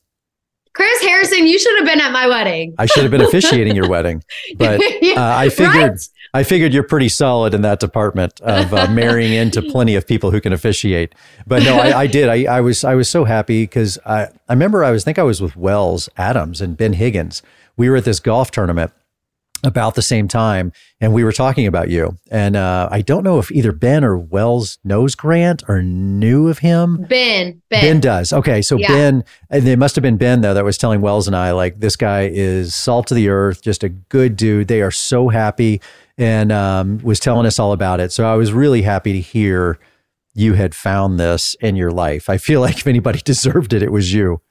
[0.73, 2.73] Chris Harrison, you should have been at my wedding.
[2.77, 4.23] I should have been officiating your wedding,
[4.55, 6.09] but uh, I figured right?
[6.33, 10.31] I figured you're pretty solid in that department of uh, marrying into plenty of people
[10.31, 11.15] who can officiate.
[11.47, 12.29] But no, I, I did.
[12.29, 15.19] I, I, was I was so happy because I I remember I was I think
[15.19, 17.41] I was with Wells Adams and Ben Higgins.
[17.75, 18.91] We were at this golf tournament
[19.63, 22.17] about the same time and we were talking about you.
[22.31, 26.59] And uh, i don't know if either ben or wells knows grant or knew of
[26.59, 27.05] him.
[27.09, 28.33] Ben ben, ben does.
[28.33, 28.87] Okay so yeah.
[28.87, 31.79] ben and it must have been ben though that was telling wells and i like
[31.79, 34.67] this guy is salt of the earth just a good dude.
[34.67, 35.81] They are so happy
[36.17, 38.11] and um, was telling us all about it.
[38.11, 39.79] So i was really happy to hear
[40.33, 42.29] you had found this in your life.
[42.29, 44.41] I feel like if anybody deserved it it was you.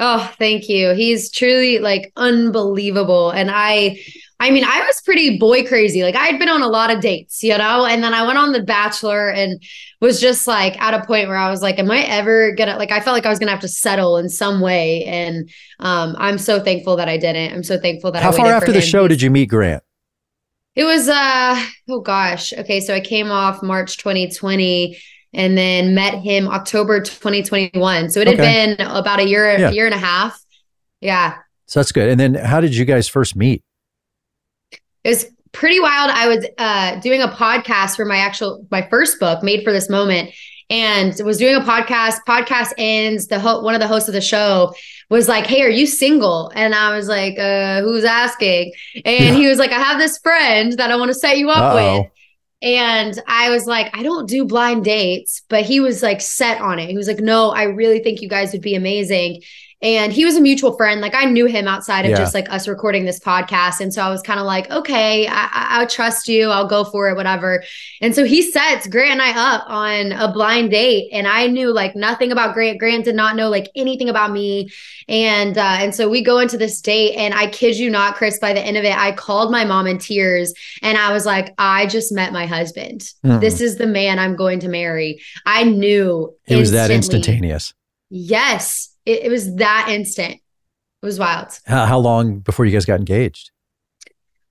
[0.00, 0.94] Oh, thank you.
[0.94, 3.30] He's truly like unbelievable.
[3.30, 4.00] And I
[4.40, 6.02] I mean, I was pretty boy crazy.
[6.02, 8.38] Like I had been on a lot of dates, you know, and then I went
[8.38, 9.60] on The Bachelor and
[10.00, 12.92] was just like at a point where I was like, am I ever gonna like
[12.92, 15.04] I felt like I was gonna have to settle in some way.
[15.04, 17.52] And um, I'm so thankful that I didn't.
[17.52, 19.82] I'm so thankful that How I far after the show did you meet Grant?
[20.76, 22.52] It was uh oh gosh.
[22.52, 24.96] Okay, so I came off March 2020
[25.34, 28.10] and then met him October 2021.
[28.10, 29.68] So it had been about a year, yeah.
[29.68, 30.40] a year and a half.
[31.00, 31.38] Yeah.
[31.66, 32.08] So that's good.
[32.08, 33.62] And then how did you guys first meet?
[35.08, 36.10] It was pretty wild.
[36.10, 39.88] I was uh, doing a podcast for my actual my first book, Made for This
[39.88, 40.30] Moment,
[40.68, 42.18] and was doing a podcast.
[42.28, 43.26] Podcast ends.
[43.26, 44.74] The ho- one of the hosts of the show
[45.08, 48.72] was like, "Hey, are you single?" And I was like, uh, "Who's asking?"
[49.04, 51.74] And he was like, "I have this friend that I want to set you up
[51.74, 52.00] Uh-oh.
[52.00, 52.10] with."
[52.60, 56.80] And I was like, I don't do blind dates, but he was like set on
[56.80, 56.90] it.
[56.90, 59.42] He was like, No, I really think you guys would be amazing
[59.80, 61.00] and he was a mutual friend.
[61.00, 62.16] Like i knew him outside of yeah.
[62.16, 63.80] just like us recording this podcast.
[63.80, 66.50] And so i was kind of like okay I, I trust you.
[66.50, 67.62] I'll go for it whatever.
[68.00, 71.10] And so he sets grant and i up on a blind date.
[71.12, 72.78] And i knew like nothing about grant.
[72.78, 74.68] Grant did not know like anything about me.
[75.08, 77.14] And uh, and so we go into this date.
[77.14, 79.86] And i kid you not chris by the end of it i called my mom
[79.86, 80.52] in tears.
[80.82, 83.12] And i was like i just met my husband.
[83.24, 83.40] Mm.
[83.40, 85.20] this is the man i'm going to marry.
[85.46, 87.74] I knew it was that instantaneous.
[88.10, 90.34] Yes it, it was that instant.
[90.34, 91.58] It was wild.
[91.66, 93.50] How, how long before you guys got engaged?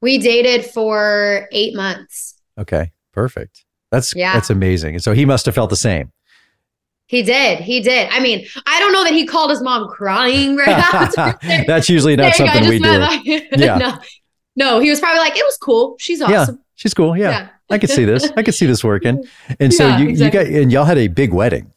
[0.01, 2.35] We dated for eight months.
[2.57, 3.65] Okay, perfect.
[3.91, 4.33] That's yeah.
[4.33, 4.95] that's amazing.
[4.95, 6.11] And so he must have felt the same.
[7.07, 7.59] He did.
[7.59, 8.09] He did.
[8.11, 11.37] I mean, I don't know that he called his mom crying right after.
[11.67, 12.89] That's usually not something we do.
[13.57, 13.77] yeah.
[13.77, 13.97] no.
[14.57, 15.95] no, he was probably like, it was cool.
[15.99, 16.55] She's awesome.
[16.55, 17.15] Yeah, she's cool.
[17.15, 17.49] Yeah, Yeah.
[17.69, 18.29] I could see this.
[18.35, 19.25] I could see this working.
[19.59, 20.39] And so Yeah, you exactly.
[20.39, 21.71] you got and y'all had a big wedding.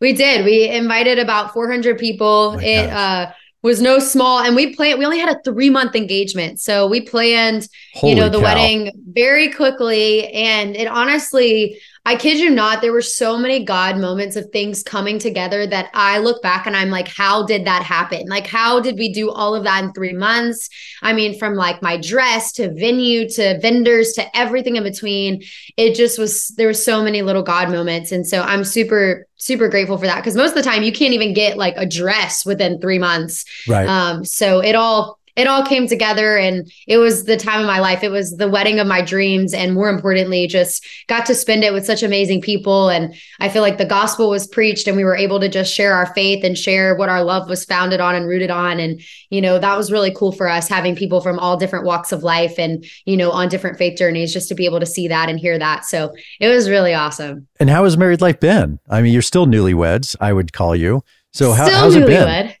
[0.00, 0.44] We did.
[0.44, 2.54] We invited about 400 people.
[2.56, 3.32] Oh it uh,
[3.62, 4.98] was no small, and we planned.
[4.98, 8.44] We only had a three month engagement, so we planned, Holy you know, the cow.
[8.44, 10.28] wedding very quickly.
[10.32, 14.82] And it honestly, I kid you not, there were so many God moments of things
[14.82, 18.26] coming together that I look back and I'm like, how did that happen?
[18.28, 20.70] Like, how did we do all of that in three months?
[21.02, 25.42] I mean, from like my dress to venue to vendors to everything in between
[25.76, 29.68] it just was there were so many little god moments and so i'm super super
[29.68, 32.46] grateful for that because most of the time you can't even get like a dress
[32.46, 33.88] within three months Right.
[33.88, 37.78] um so it all it all came together and it was the time of my
[37.78, 41.64] life it was the wedding of my dreams and more importantly just got to spend
[41.64, 45.04] it with such amazing people and i feel like the gospel was preached and we
[45.04, 48.14] were able to just share our faith and share what our love was founded on
[48.14, 51.38] and rooted on and you know that was really cool for us having people from
[51.38, 54.64] all different walks of life and you know on different faith journeys just to be
[54.64, 57.96] able to see that and hear that so it was really awesome and how has
[57.96, 58.78] married life been?
[58.88, 61.02] I mean, you're still newlyweds, I would call you.
[61.32, 62.52] So how, how's it been?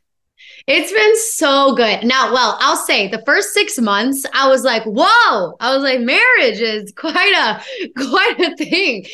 [0.66, 2.04] It's been so good.
[2.04, 5.54] Now, well, I'll say the first six months, I was like, whoa.
[5.60, 7.62] I was like, marriage is quite a
[7.96, 9.06] quite a thing.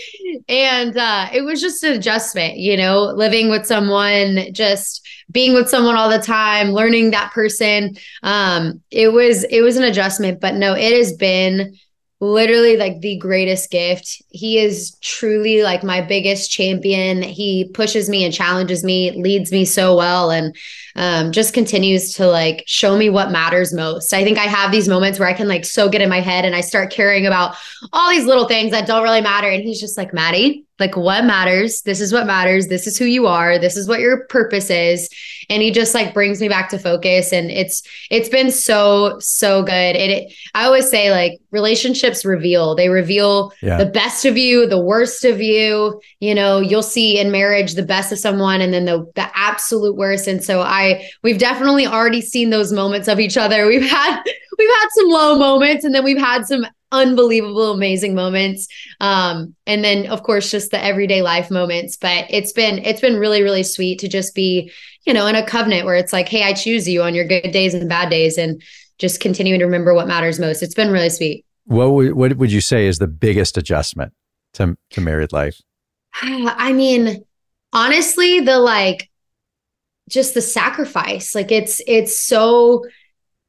[0.48, 5.68] And uh it was just an adjustment, you know, living with someone, just being with
[5.68, 7.96] someone all the time, learning that person.
[8.22, 11.76] Um, it was it was an adjustment, but no, it has been
[12.22, 14.22] literally like the greatest gift.
[14.28, 17.20] He is truly like my biggest champion.
[17.20, 20.56] He pushes me and challenges me, leads me so well and
[20.94, 24.12] um just continues to like show me what matters most.
[24.14, 26.44] I think I have these moments where I can like so get in my head
[26.44, 27.56] and I start caring about
[27.92, 31.24] all these little things that don't really matter and he's just like, "Maddie, like what
[31.24, 31.82] matters?
[31.82, 32.66] This is what matters.
[32.66, 33.58] This is who you are.
[33.58, 35.08] This is what your purpose is."
[35.50, 39.62] And he just like brings me back to focus and it's it's been so so
[39.62, 39.96] good.
[39.96, 42.74] It, it I always say like relationships reveal.
[42.74, 43.76] They reveal Yeah.
[43.78, 46.00] the best of you, the worst of you.
[46.20, 49.96] You know, you'll see in marriage the best of someone and then the the absolute
[49.96, 50.26] worst.
[50.26, 53.66] And so I we've definitely already seen those moments of each other.
[53.66, 54.22] We've had
[54.58, 58.68] we've had some low moments and then we've had some unbelievable amazing moments
[59.00, 63.16] um and then of course just the everyday life moments but it's been it's been
[63.16, 64.70] really really sweet to just be
[65.04, 67.50] you know in a covenant where it's like hey i choose you on your good
[67.50, 68.62] days and bad days and
[68.98, 72.52] just continuing to remember what matters most it's been really sweet What would, what would
[72.52, 74.12] you say is the biggest adjustment
[74.54, 75.60] to, to married life?
[76.22, 77.24] I mean,
[77.72, 79.08] honestly, the like
[80.08, 81.34] just the sacrifice.
[81.34, 82.84] Like it's it's so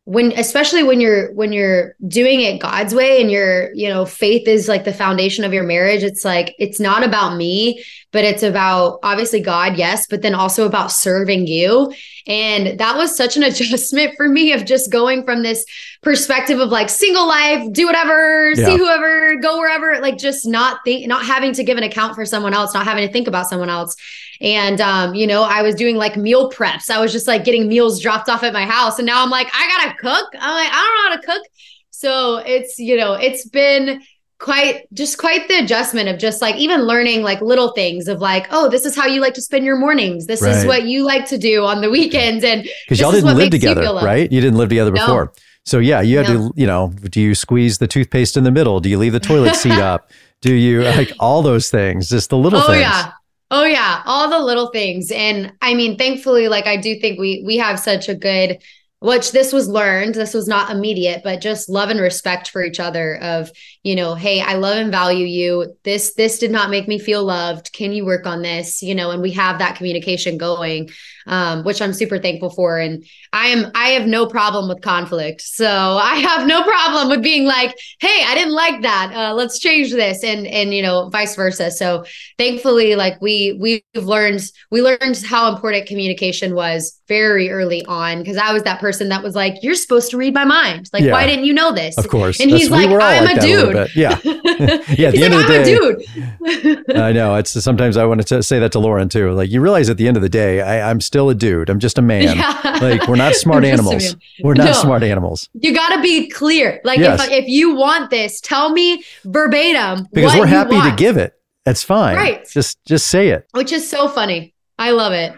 [0.05, 4.47] when especially when you're when you're doing it God's way and your, you know, faith
[4.47, 8.43] is like the foundation of your marriage, it's like it's not about me, but it's
[8.43, 11.93] about obviously God, yes, but then also about serving you.
[12.25, 15.65] And that was such an adjustment for me of just going from this
[16.01, 18.65] perspective of like single life, do whatever, Yeah.
[18.65, 22.25] see whoever, go wherever, like just not think, not having to give an account for
[22.25, 23.95] someone else, not having to think about someone else.
[24.39, 26.89] And um, you know, I was doing like meal preps.
[26.89, 29.47] I was just like getting meals dropped off at my house, and now I'm like,
[29.53, 30.29] I gotta cook.
[30.39, 31.51] I'm like, I don't know how to cook.
[31.91, 34.01] So it's you know, it's been
[34.43, 38.45] quite just quite the adjustment of just like even learning like little things of like
[38.51, 40.53] oh this is how you like to spend your mornings this Right.
[40.55, 43.53] is what you like to do on the weekends and Because y'all didn't live makes
[43.63, 44.29] you together, right?
[44.29, 45.05] You didn't live together No.
[45.05, 45.33] before.
[45.65, 46.49] So yeah, you had No.
[46.49, 48.81] to, you know, do you squeeze the toothpaste in the middle?
[48.81, 50.11] Do you leave the toilet seat up?
[50.41, 52.09] Do you like all those things?
[52.09, 52.81] Just the little oh things.
[52.81, 53.11] yeah
[53.49, 57.43] oh yeah all the little things and i mean thankfully like i do think we
[57.45, 58.57] we have such a good
[58.99, 62.79] which this was learned this was not immediate but just love and respect for each
[62.79, 63.51] other of
[63.83, 65.75] you know hey i love and value you.
[65.83, 67.73] This this did not make me feel loved.
[67.73, 68.81] Can you work on this?
[68.81, 70.89] You know and we have that communication going
[71.25, 72.79] um, which i'm super thankful for.
[72.79, 75.41] And i am i have no problem with conflict.
[75.41, 75.67] So
[76.01, 79.13] i have no problem with being like hey i didn't like that.
[79.15, 80.23] Uh, let's change this.
[80.23, 81.71] And and you know vice versa.
[81.71, 82.05] So
[82.37, 84.41] thankfully like we we've learned
[84.71, 88.19] we learned how important communication was very early on.
[88.19, 90.89] Because i was that person that was like you're supposed to read my mind.
[90.93, 91.11] Like Yeah.
[91.11, 91.97] why didn't you know this?
[91.97, 92.39] Of course.
[92.39, 93.95] and he's That's- we like i'm like a little dude bit.
[93.95, 94.19] Yeah.
[94.53, 97.35] Yeah, at the end like of the i'm day- a dude I know.
[97.35, 99.31] It's sometimes I want to say that to Lauren too.
[99.31, 101.69] Like you realize at the end of the day, I, I'm still a dude.
[101.69, 102.23] I'm just a man.
[102.37, 102.79] Yeah.
[102.81, 104.15] Like we're not smart I'm just a animals.
[104.43, 104.73] We're not No.
[104.73, 107.23] smart animals you got to be clear like Yes.
[107.25, 111.33] if, if you want this tell me verbatim because we're happy to give it.
[111.65, 112.15] That's fine.
[112.15, 112.47] Right.
[112.49, 113.47] Just just say it.
[113.51, 115.33] which is so funny i love it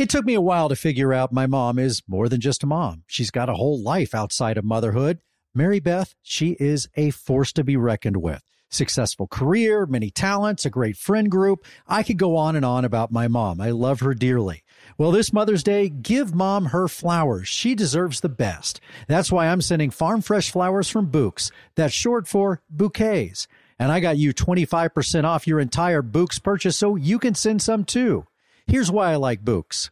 [0.00, 2.66] It took me a while to figure out my mom is more than just a
[2.66, 3.04] mom.
[3.06, 5.18] She's got a whole life outside of motherhood.
[5.54, 8.42] Mary Beth, she is a force to be reckoned with.
[8.70, 11.66] successful career, many talents, a great friend group.
[11.86, 13.60] I could go on and on about my mom.
[13.60, 14.62] I love her dearly.
[14.96, 17.48] Well, this Mother's Day, give mom her flowers.
[17.48, 18.80] She deserves the best.
[19.06, 21.50] That's why I'm sending farm fresh flowers from Bouqs.
[21.74, 23.46] That's short for bouquets.
[23.78, 27.84] And I got you 25% off your entire Bouqs purchase so you can send some
[27.84, 28.24] too.
[28.70, 29.90] Here's why I like Bouqs.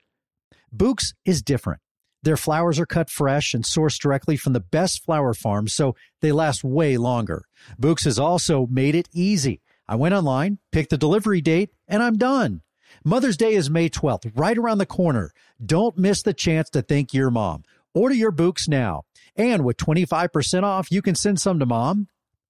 [0.73, 1.81] Bouqs is different.
[2.23, 6.31] Their flowers are cut fresh and sourced directly from the best flower farms, so they
[6.31, 7.43] last way longer.
[7.77, 9.63] Bouqs has also made it easy.
[9.89, 12.63] I went online, picked the delivery date, and I'm done.
[13.05, 15.33] Mother's Day is May 12th, right around the corner.
[15.61, 17.65] Don't miss the chance to thank your mom.
[17.95, 19.03] Order your Bouqs now.
[19.35, 22.07] And with 25% off, you can send some to mom,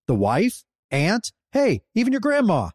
[0.07, 2.69] the wife, aunt, hey, even your grandma.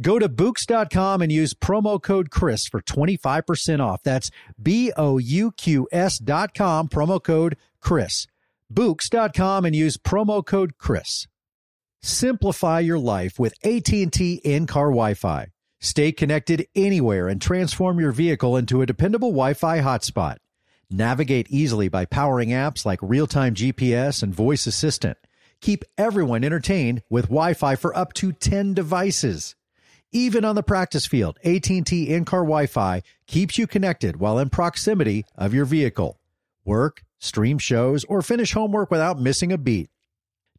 [0.00, 4.02] Go to Bouqs.com and use promo code Chris for 25% off.
[4.02, 4.30] That's
[4.60, 8.26] B O U Q S.com, promo code Chris.
[8.72, 11.26] Bouqs.com and use promo code Chris.
[12.02, 15.48] Simplify your life with AT&T in-car Wi-Fi.
[15.80, 20.36] Stay connected anywhere and transform your vehicle into a dependable Wi-Fi hotspot.
[20.90, 25.16] Navigate easily by powering apps like real-time GPS and voice assistant.
[25.60, 29.56] Keep everyone entertained with Wi-Fi for up to 10 devices.
[30.16, 35.52] Even on the practice field, AT&T in-car Wi-Fi keeps you connected while in proximity of
[35.52, 36.20] your vehicle.
[36.64, 39.90] Work, stream shows, or finish homework without missing a beat.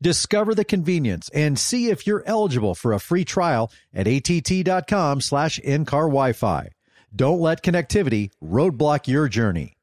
[0.01, 5.57] Discover the convenience and see if you're eligible for a free trial at att.com slash
[5.59, 6.71] in-car Wi-Fi.
[7.15, 9.77] Don't let connectivity roadblock your journey.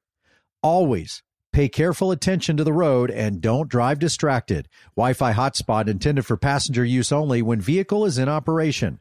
[0.62, 4.68] Always pay careful attention to the road and don't drive distracted.
[4.98, 9.00] Wi-Fi hotspot intended for passenger use only when vehicle is in operation.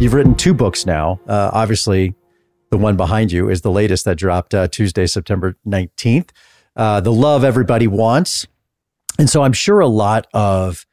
[0.00, 1.20] You've written two books now.
[1.28, 2.14] Uh, obviously,
[2.70, 6.30] the one behind you is the latest that dropped uh, Tuesday, September 19th.
[6.74, 8.46] Uh, the Love Everybody Wants.
[9.18, 10.86] And so I'm sure a lot of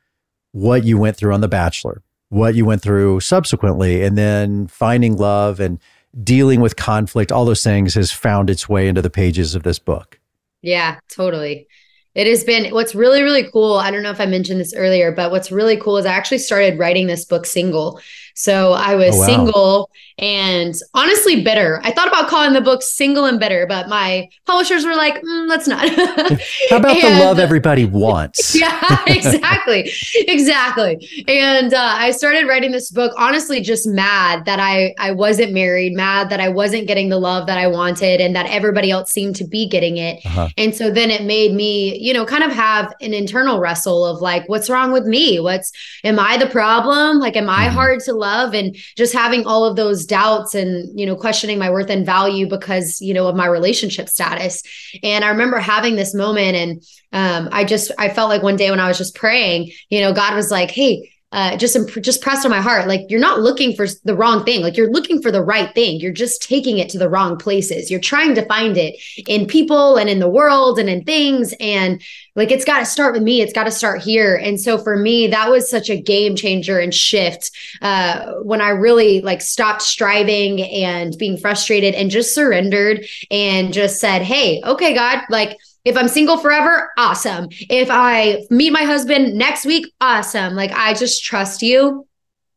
[0.51, 5.15] what you went through on The Bachelor, what you went through subsequently, and then finding
[5.15, 5.79] love and
[6.21, 9.79] dealing with conflict, all those things has found its way into the pages of this
[9.79, 10.19] book.
[10.61, 11.69] Yeah, totally.
[12.13, 13.75] It has been what's really, really cool.
[13.75, 16.39] I don't know if I mentioned this earlier, but what's really cool is I actually
[16.39, 18.01] started writing this book single.
[18.37, 19.25] So I was oh, wow.
[19.25, 21.79] single and honestly bitter.
[21.83, 25.47] I thought about calling the book Single and Bitter, but my publishers were like, mm,
[25.47, 25.89] let's not.
[26.69, 28.55] How about and, the love everybody wants?
[28.59, 29.91] yeah, exactly.
[30.15, 31.25] exactly.
[31.27, 35.93] And uh, I started writing this book honestly just mad that I I wasn't married,
[35.93, 39.35] mad that I wasn't getting the love that I wanted and that everybody else seemed
[39.37, 40.23] to be getting it.
[40.25, 40.49] Uh-huh.
[40.57, 44.21] And so then it made me, you know, kind of have an internal wrestle of
[44.21, 45.39] like what's wrong with me?
[45.39, 45.71] What's
[46.03, 47.17] am I the problem?
[47.17, 47.75] Like am I mm-hmm.
[47.75, 48.26] hard to love?
[48.27, 52.05] Love and just having all of those doubts and you know questioning my worth and
[52.05, 54.63] value because you know of my relationship status.
[55.03, 56.71] And i remember having this moment and
[57.13, 60.13] um, i just i felt like one day when i was just praying you know
[60.13, 63.75] god was like hey uh, just just pressed on my heart like you're not looking
[63.75, 64.61] for the wrong thing.
[64.61, 65.99] Like you're looking for the right thing.
[65.99, 67.91] You're just taking it to the wrong places.
[67.91, 68.95] You're trying to find it
[69.27, 71.53] in people and in the world and in things.
[71.59, 72.01] And
[72.35, 73.41] like it's got to start with me.
[73.41, 74.35] It's got to start here.
[74.35, 77.51] And so for me that was such a game changer and shift
[77.81, 83.99] uh, when i really like stopped striving and being frustrated and just surrendered and just
[83.99, 85.57] said hey okay god like
[85.87, 87.47] if I'm single forever, awesome.
[87.69, 90.53] If I meet my husband next week, awesome.
[90.55, 92.05] Like I just trust you.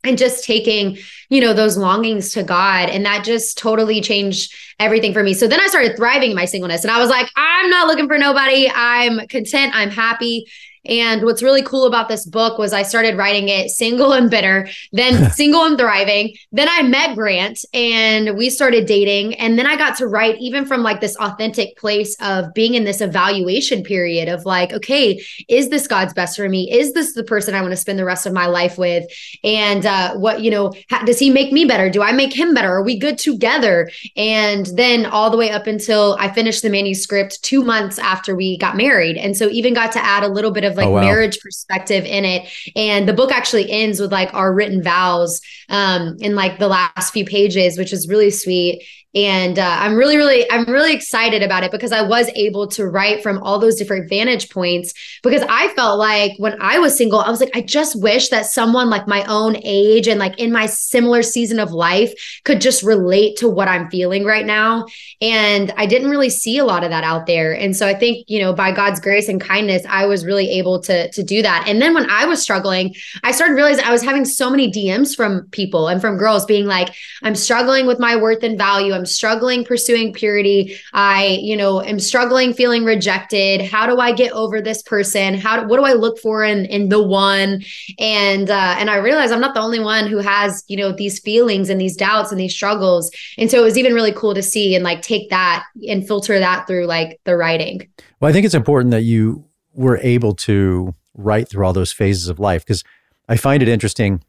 [0.03, 0.97] and just taking
[1.29, 5.47] you know those longings to god and that just totally changed everything for me so
[5.47, 8.17] then i started thriving in my singleness and i was like i'm not looking for
[8.17, 10.47] nobody i'm content i'm happy
[10.85, 14.69] and what's really cool about this book was I started writing it single and bitter,
[14.93, 16.35] then single and thriving.
[16.53, 19.35] Then I met Grant and we started dating.
[19.35, 22.85] And then I got to write even from like this authentic place of being in
[22.85, 26.71] this evaluation period of like, okay, is this God's best for me?
[26.71, 29.05] Is this the person I want to spend the rest of my life with?
[29.45, 31.91] And uh, what, you know, how, does he make me better?
[31.91, 32.73] Do I make him better?
[32.73, 33.91] Are we good together?
[34.17, 38.57] And then all the way up until I finished the manuscript two months after we
[38.57, 39.17] got married.
[39.17, 41.01] And so even got to add a little bit of of like oh, wow.
[41.03, 42.49] marriage perspective in it.
[42.75, 47.13] And the book actually ends with like our written vows um in like the last
[47.13, 48.85] few pages, which is really sweet
[49.15, 52.87] and uh, i'm really really i'm really excited about it because i was able to
[52.87, 54.93] write from all those different vantage points
[55.23, 58.47] because i felt like when i was single i was like i just wish that
[58.47, 62.13] someone like my own age and like in my similar season of life
[62.45, 64.87] could just relate to what i'm feeling right now.
[65.21, 67.53] And i didn't really see a lot of that out there.
[67.53, 70.81] And so i think you know by god's grace and kindness i was really able
[70.83, 71.65] to to do that.
[71.67, 72.95] And then when i was struggling
[73.25, 76.67] i started realizing i was having so many dms from people and from girls being
[76.67, 80.77] like i'm struggling with my worth and value I'm struggling pursuing purity.
[80.93, 83.63] I, you know, am struggling feeling rejected.
[83.63, 85.35] How do I get over this person?
[85.35, 87.63] How do, what do I look for in in the one?
[87.99, 91.19] And uh and I realize I'm not the only one who has, you know, these
[91.19, 93.11] feelings and these doubts and these struggles.
[93.39, 96.39] And so it was even really cool to see and like take that and filter
[96.39, 97.89] that through like the writing.
[98.21, 102.29] Well, I think it's important that you were able to write through all those phases
[102.29, 102.85] of life because
[103.29, 104.23] I find it interesting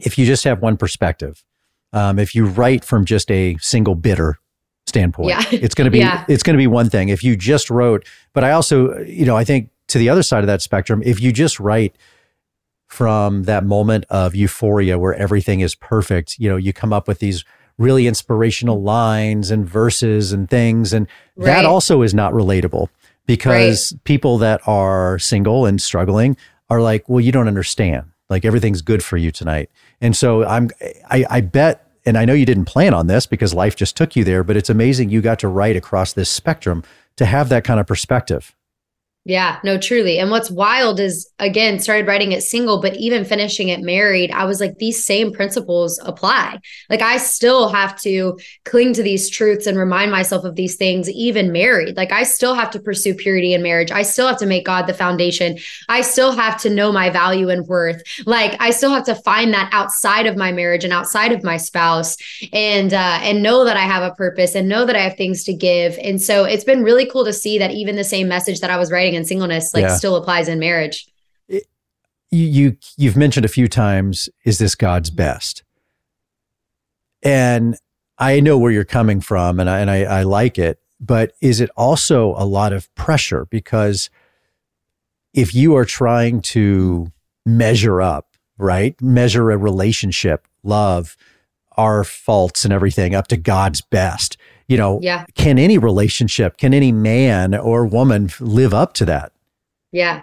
[0.00, 1.44] if you just have one perspective
[1.94, 4.38] um, if you write from just a single bitter
[4.86, 5.42] standpoint, yeah.
[5.52, 6.24] it's going to be yeah.
[6.28, 7.08] it's going to be one thing.
[7.08, 10.42] If you just wrote, but I also, you know, I think to the other side
[10.42, 11.96] of that spectrum, if you just write
[12.88, 17.20] from that moment of euphoria where everything is perfect, you know, you come up with
[17.20, 17.44] these
[17.78, 21.46] really inspirational lines and verses and things, and right.
[21.46, 22.88] that also is not relatable
[23.26, 24.04] because right.
[24.04, 26.36] people that are single and struggling
[26.68, 28.10] are like, well, you don't understand.
[28.28, 29.70] Like everything's good for you tonight.
[30.00, 30.70] And so I'm
[31.10, 34.14] I, I bet and I know you didn't plan on this because life just took
[34.16, 36.84] you there, but it's amazing you got to write across this spectrum
[37.16, 38.54] to have that kind of perspective.
[39.26, 40.18] Yeah, no, truly.
[40.18, 44.44] And what's wild is again, started writing it single, but even finishing it married, I
[44.44, 46.58] was like, these same principles apply.
[46.90, 51.08] Like, I still have to cling to these truths and remind myself of these things,
[51.08, 51.96] even married.
[51.96, 53.90] Like, I still have to pursue purity in marriage.
[53.90, 55.58] I still have to make God the foundation.
[55.88, 58.02] I still have to know my value and worth.
[58.26, 61.56] Like, I still have to find that outside of my marriage and outside of my
[61.56, 62.16] spouse
[62.52, 65.44] and, uh, and know that I have a purpose and know that I have things
[65.44, 65.98] to give.
[66.02, 68.76] And so it's been really cool to see that even the same message that I
[68.76, 69.96] was writing and singleness like yeah.
[69.96, 71.06] still applies in marriage.
[71.48, 71.64] It,
[72.30, 75.62] you you've mentioned a few times is this God's best?
[77.22, 77.76] And
[78.18, 81.60] I know where you're coming from and I, and I, I like it, but is
[81.60, 84.10] it also a lot of pressure because
[85.32, 87.10] if you are trying to
[87.44, 89.00] measure up, right?
[89.02, 91.16] Measure a relationship, love,
[91.76, 94.36] our faults and everything up to God's best
[94.68, 95.24] you know, yeah.
[95.34, 99.32] can any relationship, can any man or woman live up to that?
[99.92, 100.22] Yeah.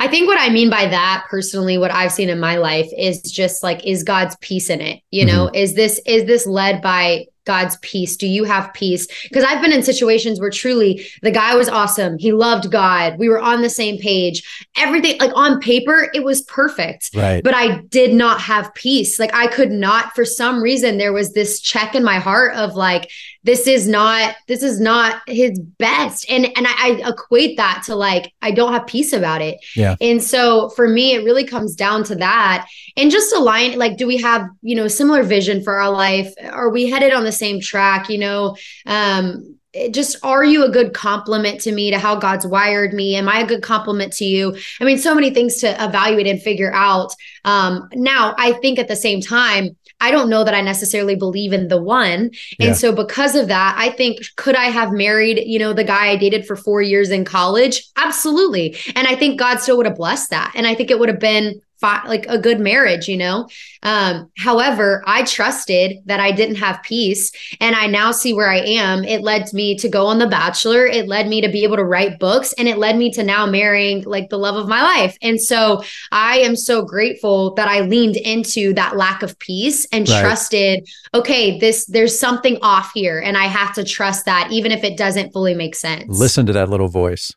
[0.00, 3.20] I think what I mean by that personally, what I've seen in my life is
[3.22, 5.00] just like, is God's peace in it?
[5.10, 5.56] You know, mm-hmm.
[5.56, 8.16] is this, is this led by God's peace?
[8.16, 9.08] Do you have peace?
[9.24, 12.16] Because I've been in situations where truly the guy was awesome.
[12.18, 13.18] He loved God.
[13.18, 14.68] We were on the same page.
[14.76, 17.10] Everything, like on paper, it was perfect.
[17.16, 17.42] Right.
[17.42, 19.18] But I did not have peace.
[19.18, 22.76] Like I could not, for some reason, there was this check in my heart of
[22.76, 23.10] like,
[23.44, 27.94] this is not this is not his best and and I, I, equate that to
[27.94, 31.74] like i don't have peace about it yeah and so for me it really comes
[31.74, 32.66] down to that
[32.96, 36.70] and just align like do we have you know similar vision for our life are
[36.70, 39.58] we headed on the same track you know um
[39.90, 43.16] just are you a good compliment to me to how God's wired me?
[43.16, 44.56] Am I a good compliment to you?
[44.80, 47.14] I mean, so many things to evaluate and figure out.
[47.44, 51.52] Um, now, I think at the same time, I don't know that I necessarily believe
[51.52, 52.30] in the one.
[52.60, 52.72] And yeah.
[52.72, 56.16] so because of that, I think could I have married, you know, the guy I
[56.16, 57.84] dated for 4 years in college?
[57.96, 58.76] Absolutely.
[58.94, 60.52] And I think God still would have blessed that.
[60.54, 63.48] And I think it would have been fi- like a good marriage, you know?
[63.82, 68.58] Um, however, I trusted that I didn't have peace and I now see where I
[68.58, 69.04] am.
[69.04, 70.86] It led me to go on The Bachelor.
[70.86, 73.46] It led me to be able to write books and it led me to now
[73.46, 75.16] marrying like the love of my life.
[75.22, 80.08] And so I am so grateful that I leaned into that lack of peace and
[80.08, 80.20] right.
[80.20, 84.82] trusted, okay, this, there's something off here and I have to trust that even if
[84.82, 86.18] it doesn't fully make sense.
[86.18, 87.32] Listen to that little voice.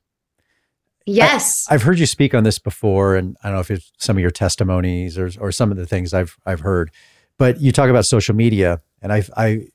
[1.05, 1.65] Yes.
[1.69, 4.17] I, have heard you speak on this before, and I don't know if it's some
[4.17, 6.91] of your testimonies or, or some of the things I've I've heard,
[7.37, 9.67] but you talk about social media, and I I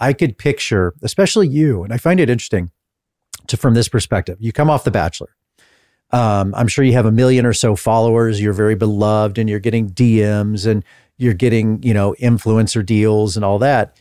[0.00, 2.70] I could picture, especially you, and I find it interesting
[3.48, 4.38] to from this perspective.
[4.40, 5.34] You come off The Bachelor.
[6.10, 8.40] Um, I'm sure you have a million or so followers.
[8.40, 10.82] You're very beloved, and you're getting DMs, and
[11.18, 13.96] you're getting you know influencer deals and all that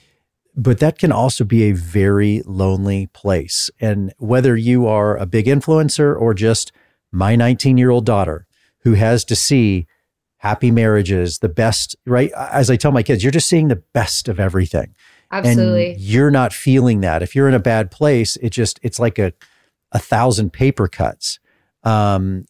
[0.57, 3.69] but that can also be a very lonely place.
[3.79, 6.71] And whether you are a big influencer or just
[7.11, 8.47] my 19 year old daughter
[8.79, 9.85] who has to see
[10.37, 12.31] happy marriages, the best, right?
[12.31, 14.95] As I tell my kids, you're just seeing the best of everything.
[15.31, 15.91] Absolutely.
[15.91, 17.21] And you're not feeling that.
[17.21, 19.33] If you're in a bad place, it just, it's like a,
[19.91, 21.39] a thousand paper cuts.
[21.83, 22.45] Um,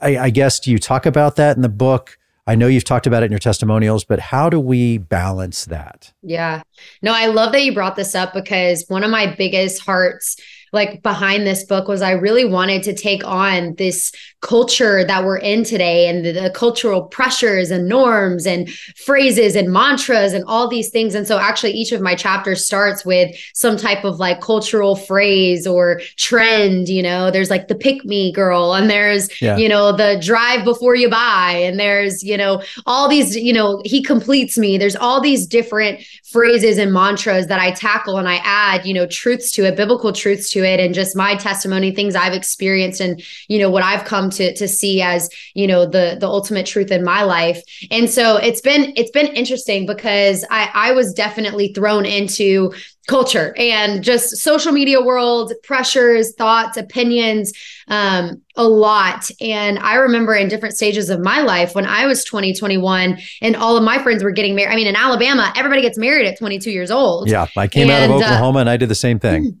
[0.00, 2.16] I, I guess, do you talk about that in the book?
[2.48, 6.14] I know you've talked about it in your testimonials, but how do we balance that?
[6.22, 6.62] Yeah.
[7.02, 10.34] No, I love that you brought this up because one of my biggest hearts
[10.72, 15.38] like behind this book was I really wanted to take on this culture that we're
[15.38, 20.68] in today and the, the, cultural pressures and norms and phrases and mantras and all
[20.68, 21.14] these things.
[21.14, 25.66] And so actually each of my chapters starts with some type of like cultural phrase
[25.66, 29.56] or trend, you know, there's like the pick me girl and there's, yeah.
[29.56, 33.82] you know, the drive before you buy and there's, you know, all these, you know,
[33.84, 34.78] he completes me.
[34.78, 39.06] There's all these different phrases and mantras that I tackle and I add, you know,
[39.06, 43.22] truths to it, biblical truths to it and just my testimony, things I've experienced and,
[43.48, 46.90] you know, what I've come to to see as you know the the ultimate truth
[46.90, 47.62] in my life.
[47.90, 52.72] And so it's been it's been interesting because i i was definitely thrown into
[53.06, 57.52] culture and just social media world pressures thoughts opinions
[57.88, 59.30] um, a lot.
[59.40, 63.56] And i remember in different stages of my life when i was 20 21 and
[63.56, 64.72] all of my friends were getting married.
[64.72, 67.28] I mean in alabama everybody gets married at 22 years old.
[67.28, 69.60] Yeah i came and, out of uh, oklahoma uh, and i did the same thing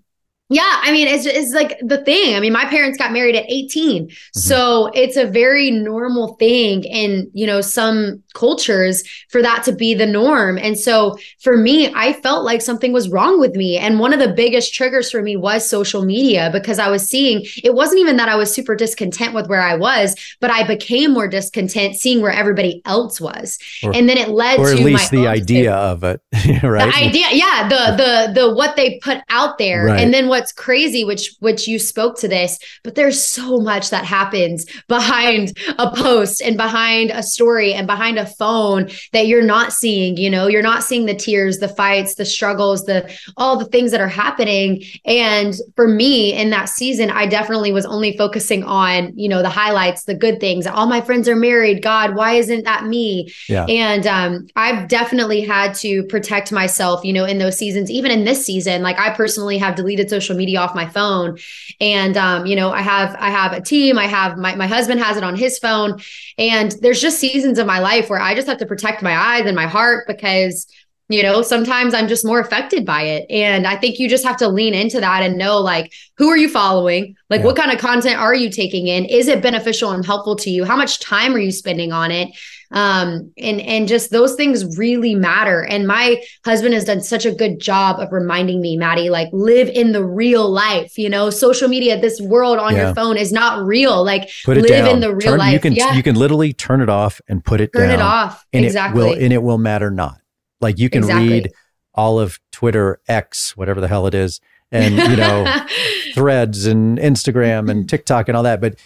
[0.50, 2.34] yeah, I mean, it's it's like the thing.
[2.34, 4.06] I mean, my parents got married at 18.
[4.06, 4.38] Mm-hmm.
[4.38, 9.92] So it's a very normal thing in, you know, some cultures for that to be
[9.92, 10.56] the norm.
[10.56, 13.76] And so for me, I felt like something was wrong with me.
[13.76, 17.44] And one of the biggest triggers for me was social media because I was seeing
[17.62, 21.12] it wasn't even that I was super discontent with where I was, but I became
[21.12, 23.58] more discontent seeing where everybody else was.
[23.82, 26.22] Or, and then it led or to at least the idea of it,
[26.62, 26.90] right?
[26.90, 29.86] The idea, yeah, the the the what they put out there.
[29.86, 30.00] Right.
[30.00, 33.90] And then what what's crazy, which which you spoke to this, but there's so much
[33.90, 39.42] that happens behind a post and behind a story and behind a phone that you're
[39.42, 40.16] not seeing.
[40.16, 43.90] You know, you're not seeing the tears, the fights, the struggles, the all the things
[43.90, 44.84] that are happening.
[45.04, 49.48] And for me in that season, I definitely was only focusing on, you know, the
[49.48, 50.68] highlights, the good things.
[50.68, 51.82] All my friends are married.
[51.82, 53.32] God, why isn't that me?
[53.48, 53.64] Yeah.
[53.64, 58.24] And um, I've definitely had to protect myself, you know, in those seasons, even in
[58.24, 58.82] this season.
[58.82, 61.38] Like I personally have deleted social social media off my phone.
[61.80, 63.98] And um, you know, I have I have a team.
[63.98, 65.98] I have my my husband has it on his phone,
[66.36, 69.46] and there's just seasons of my life where I just have to protect my eyes
[69.46, 70.66] and my heart because
[71.10, 74.36] you know sometimes i'm just more affected by it and i think you just have
[74.36, 77.46] to lean into that and know like who are you following like yeah.
[77.46, 80.66] what kind of content are you taking in is it beneficial and helpful to you
[80.66, 82.28] how much time are you spending on it
[82.70, 85.64] um and and just those things really matter.
[85.64, 89.68] And my husband has done such a good job of reminding me maddie like live
[89.68, 91.30] in the real life you know?
[91.30, 92.86] Social media this world on yeah.
[92.86, 94.04] your phone is not real.
[94.04, 94.88] Like live down.
[94.88, 95.52] in the real turn, life.
[95.52, 95.94] you can yeah.
[95.94, 97.98] you can literally turn it off and put it turn down.
[97.98, 98.44] it off.
[98.52, 100.20] And exactly it will and it will matter not.
[100.60, 101.28] Like you can exactly.
[101.28, 101.52] read
[101.94, 104.40] all of twitter x whatever the hell it is
[104.70, 105.44] and you know
[106.14, 108.60] threads and instagram and tiktok and all that.
[108.60, 108.78] But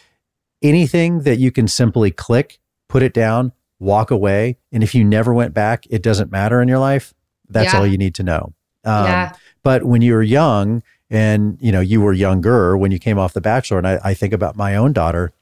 [0.63, 2.59] anything that you can simply click
[2.89, 3.53] put it down
[3.83, 4.57] walk away.
[4.71, 7.13] And if you never went back, it doesn't matter in your life.
[7.49, 7.81] That's yeah.
[7.81, 8.55] all you need to know.
[8.85, 9.33] Um, yeah.
[9.63, 13.35] But when you were young and, you know, you were younger when you came off
[13.35, 15.33] The Bachelor, and I, I think about my own daughter,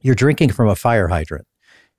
[0.00, 1.46] you're drinking from a fire hydrant.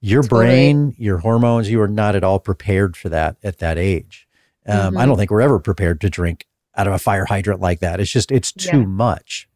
[0.01, 0.45] Your totally.
[0.45, 4.27] brain, your hormones, you are not at all prepared for that at that age.
[4.67, 4.97] Um, mm-hmm.
[4.97, 7.99] I don't think we're ever prepared to drink out of a fire hydrant like that.
[7.99, 8.85] It's just, it's too yeah.
[8.85, 9.47] much.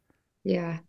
[0.44, 0.80] Yeah.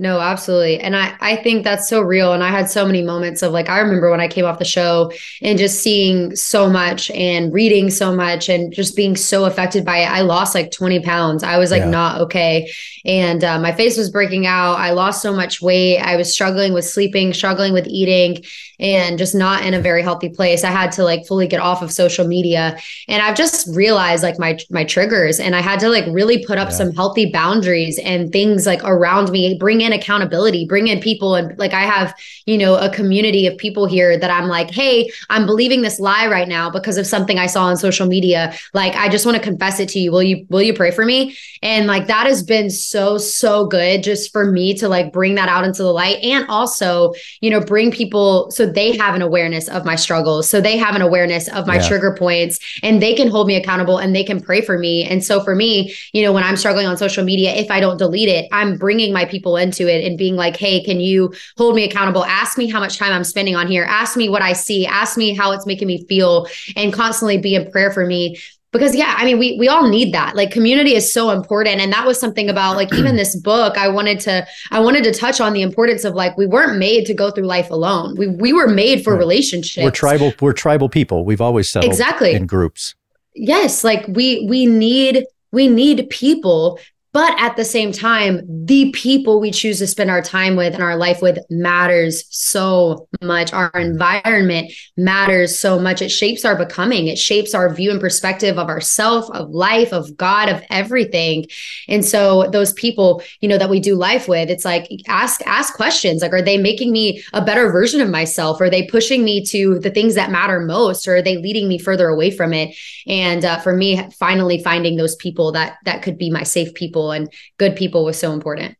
[0.00, 0.80] No, absolutely.
[0.80, 2.32] And I, I think that's so real.
[2.32, 4.64] And I had so many moments of like, I remember when I came off the
[4.64, 9.84] show and just seeing so much and reading so much and just being so affected
[9.84, 10.10] by it.
[10.10, 11.42] I lost like 20 pounds.
[11.42, 11.90] I was like yeah.
[11.90, 12.72] not okay.
[13.04, 14.78] And uh, my face was breaking out.
[14.78, 15.98] I lost so much weight.
[15.98, 18.42] I was struggling with sleeping, struggling with eating,
[18.78, 20.64] and just not in a very healthy place.
[20.64, 22.78] I had to like fully get off of social media.
[23.08, 26.58] And I've just realized like my, my triggers and I had to like really put
[26.58, 26.76] up yeah.
[26.76, 31.34] some healthy boundaries and things like around me, bring in in accountability, bring in people.
[31.34, 32.14] And like I have,
[32.46, 36.26] you know, a community of people here that I'm like, hey, I'm believing this lie
[36.26, 38.54] right now because of something I saw on social media.
[38.74, 40.12] Like, I just want to confess it to you.
[40.12, 41.36] Will you, will you pray for me?
[41.62, 45.48] And like that has been so, so good just for me to like bring that
[45.48, 49.68] out into the light and also, you know, bring people so they have an awareness
[49.68, 50.48] of my struggles.
[50.48, 51.88] So they have an awareness of my yeah.
[51.88, 55.04] trigger points and they can hold me accountable and they can pray for me.
[55.04, 57.96] And so for me, you know, when I'm struggling on social media, if I don't
[57.96, 61.74] delete it, I'm bringing my people into it and being like, hey, can you hold
[61.74, 62.24] me accountable?
[62.24, 63.84] Ask me how much time I'm spending on here.
[63.84, 64.86] Ask me what I see.
[64.86, 68.38] Ask me how it's making me feel and constantly be in prayer for me.
[68.72, 70.36] Because yeah i mean we we all need that.
[70.36, 71.80] Like community is so important.
[71.80, 75.12] And that was something about like even this book i wanted to i wanted to
[75.12, 78.14] touch on the importance of like we weren't made to go through life alone.
[78.16, 79.82] We we were made for relationships.
[79.82, 81.24] We're tribal we're tribal people.
[81.24, 82.32] We've always settled exactly.
[82.32, 82.94] in groups.
[83.34, 86.78] Yes like we we need we need people
[87.12, 90.82] but at the same time, the people we choose to spend our time with and
[90.82, 93.52] our life with matters so much.
[93.52, 96.02] Our environment matters so much.
[96.02, 97.08] It shapes our becoming.
[97.08, 101.46] It shapes our view and perspective of ourself, of life, of God, of everything.
[101.88, 105.74] And so those people, you know, that we do life with, it's like ask ask
[105.74, 106.22] questions.
[106.22, 108.60] Like, are they making me a better version of myself?
[108.60, 111.08] Are they pushing me to the things that matter most?
[111.08, 112.76] Or are they leading me further away from it?
[113.08, 116.99] And uh, for me, finally finding those people that that could be my safe people
[117.00, 118.76] people and good people was so important.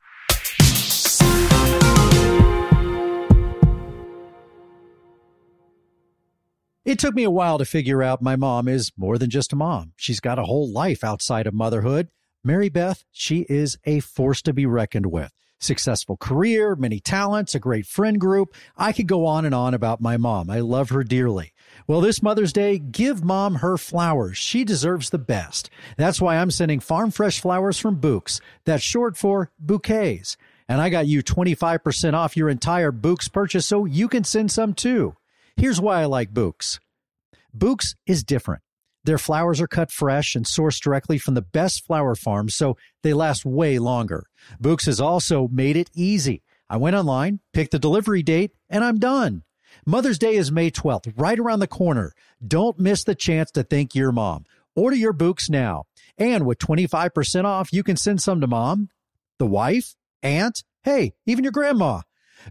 [6.83, 9.57] It took me a while to figure out my mom is more than just a
[9.57, 9.93] mom.
[9.97, 12.09] She's got a whole life outside of motherhood.
[12.43, 15.31] Mary Beth, she is a force to be reckoned with.
[15.61, 18.55] Successful career, many talents, a great friend group.
[18.79, 20.49] I could go on and on about my mom.
[20.49, 21.53] I love her dearly.
[21.91, 24.39] Well, this Mother's Day, give mom her flowers.
[24.39, 25.71] She deserves the best.
[25.97, 28.41] That's why I'm sending farm fresh flowers from Bouqs.
[28.65, 30.37] That's short for bouquets.
[30.69, 34.73] And I got you 25% off your entire Bouqs purchase so you can send some
[34.73, 35.17] too.
[35.57, 36.79] Here's why I like Bouqs.
[37.59, 38.63] Bouqs is different.
[39.03, 43.15] Their flowers are cut fresh and sourced directly from the best flower farms, so they
[43.15, 44.27] last way longer.
[44.63, 46.45] Bouqs has also made it easy.
[46.69, 49.43] I went online, picked the delivery date, and I'm done.
[49.91, 52.13] Mother's Day is May 12th, right around the corner.
[52.47, 54.45] Don't miss the chance to thank your mom.
[54.77, 55.83] Order your Bouqs now.
[56.17, 58.91] And with 25% off, you can send some to mom,
[59.41, 62.03] the wife, aunt, hey, even your grandma.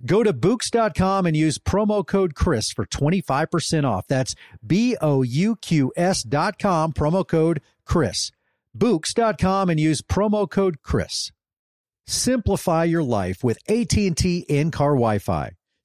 [0.06, 4.06] Go to Bouqs.com and use promo code Chris for 25% off.
[4.06, 4.36] That's
[4.68, 8.32] B O U Q S.com, promo code Chris.
[8.78, 11.32] Bouqs.com and use promo code Chris.
[12.06, 15.52] Simplify your life with AT&T in-car Wi-Fi.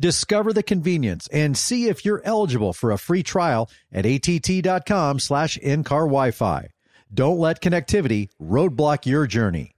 [0.00, 5.56] Discover the convenience and see if you're eligible for a free trial at att.com slash
[5.56, 6.70] in-car Wi-Fi.
[7.12, 9.76] Don't let connectivity roadblock your journey.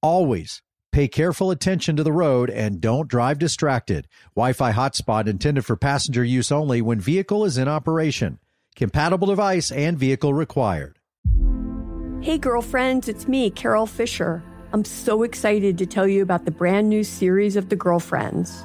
[0.00, 4.06] Always pay careful attention to the road and don't drive distracted.
[4.34, 8.38] Wi-Fi hotspot intended for passenger use only when vehicle is in operation.
[8.74, 10.98] Compatible device and vehicle required.
[12.22, 14.42] Hey girlfriends, it's me, Carol Fisher.
[14.72, 18.64] I'm so excited to tell you about the brand new series of The Girlfriends.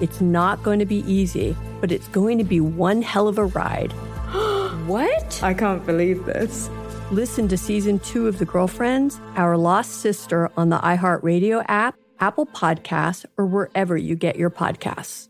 [0.00, 3.46] It's not going to be easy but it's going to be one hell of a
[3.46, 3.92] ride.
[4.86, 5.42] what?
[5.42, 6.70] I can't believe this.
[7.10, 12.46] Listen to season two of The Girlfriends, Our Lost Sister on the iHeartRadio app, Apple
[12.46, 15.28] Podcasts, or wherever you get your podcasts.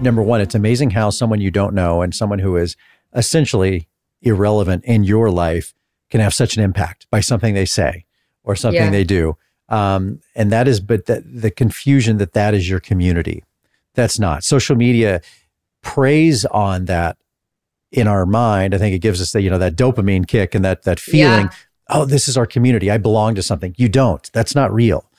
[0.00, 2.76] number one, it's amazing how someone you don't know and someone who is
[3.14, 3.88] essentially
[4.22, 5.74] irrelevant in your life
[6.10, 8.04] can have such an impact by something they say
[8.44, 8.90] or something Yeah.
[8.90, 9.36] they do.
[9.68, 13.44] Um, and that is, but that the confusion that that is your community.
[13.94, 14.44] That's not.
[14.44, 15.20] Social media
[15.82, 17.16] preys on that
[17.92, 18.74] in our mind.
[18.74, 21.46] I think it gives us that, you know, that dopamine kick and that, that feeling,
[21.46, 21.50] Yeah.
[21.90, 22.90] oh, this is our community.
[22.90, 23.74] I belong to something.
[23.78, 24.30] You don't.
[24.32, 25.10] That's not real.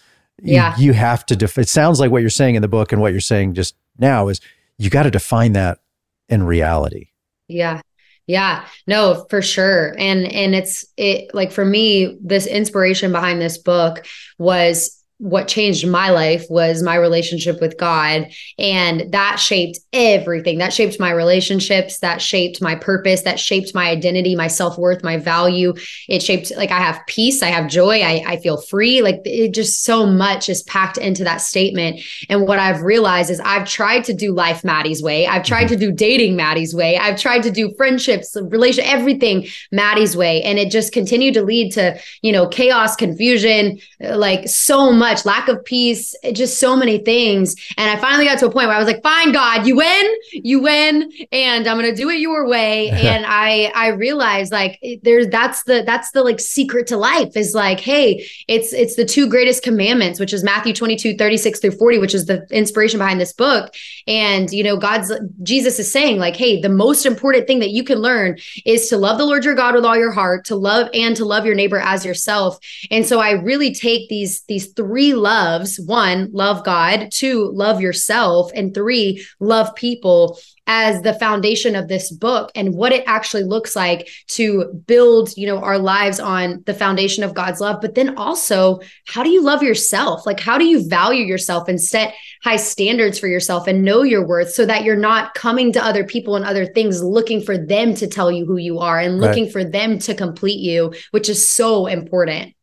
[0.41, 0.75] You- Yeah.
[0.77, 3.11] You, have to, def- it sounds like what you're saying in the book and what
[3.11, 4.39] you're saying just now is
[4.77, 5.79] you got to define that
[6.27, 7.07] in reality.
[7.47, 7.81] Yeah.
[8.29, 8.67] Yeah.
[8.85, 9.95] No, for sure.
[9.97, 14.05] And and it's it like for me this inspiration behind this book
[14.37, 20.59] was what changed my life was my relationship with God and that shaped everything.
[20.59, 25.17] That shaped my relationships, that shaped my purpose, that shaped my identity, my self-worth, my
[25.17, 25.73] value.
[26.07, 29.01] It shaped like I have peace, I have joy, I I feel free.
[29.01, 31.99] Like it just so much is packed into that statement.
[32.29, 35.27] And what I've realized is I've tried to do life Maddie's way.
[35.27, 35.79] I've tried mm-hmm.
[35.79, 36.97] to do dating Maddie's way.
[36.97, 40.41] I've tried to do friendships, relation, everything Maddie's way.
[40.43, 45.47] And it just continued to lead to, you know, chaos, confusion, like so much lack
[45.47, 47.55] of peace, just so many things.
[47.77, 50.15] And I finally got to a point where I was like, fine, God, you win,
[50.31, 52.89] you win, and I'm going to do it your way.
[52.91, 57.53] and I, I realized like there's, that's the, that's the like secret to life is
[57.53, 61.99] like, hey, it's, it's the two greatest commandments, which is Matthew 22, 36 through 40,
[61.99, 63.73] which is the inspiration behind this book.
[64.07, 65.11] And, you know, God's,
[65.43, 68.97] Jesus is saying like, hey, the most important thing that you can learn is to
[68.97, 71.55] love the Lord your God with all your heart, to love and to love your
[71.55, 72.57] neighbor as yourself.
[72.91, 78.51] And so I really take these these three loves, one, love God, two, love yourself,
[78.53, 80.39] and three, love people
[80.71, 85.47] as the foundation of this book and what it actually looks like to build, you
[85.47, 89.41] know, our lives on the foundation of God's love, but then also how do you
[89.41, 90.27] love yourself?
[90.27, 94.27] Like how do you value yourself and set high standards for yourself and know your
[94.27, 97.95] worth so that you're not coming to other people and other things looking for them
[97.95, 99.29] to tell you who you are and Right.
[99.29, 102.53] looking for them to complete you, which is so important.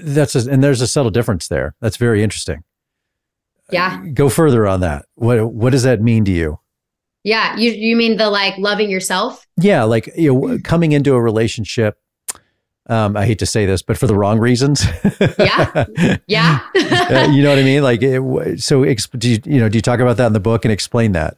[0.00, 1.74] That's, a, and there's a subtle difference there.
[1.80, 2.64] That's very interesting.
[3.70, 4.04] Yeah.
[4.14, 5.06] Go further on that.
[5.14, 6.60] What, what does that mean to you?
[7.24, 7.56] Yeah.
[7.56, 9.44] You you mean the like loving yourself?
[9.60, 11.98] Yeah, like you know, coming into a relationship.
[12.88, 14.84] Um, I hate to say this, but for the wrong reasons.
[15.38, 15.86] Yeah.
[16.26, 16.60] Yeah.
[17.06, 17.82] Uh, you know what I mean?
[17.84, 18.20] Like, it,
[18.60, 19.68] so exp- do you, you know?
[19.68, 21.36] Do you talk about that in the book and explain that?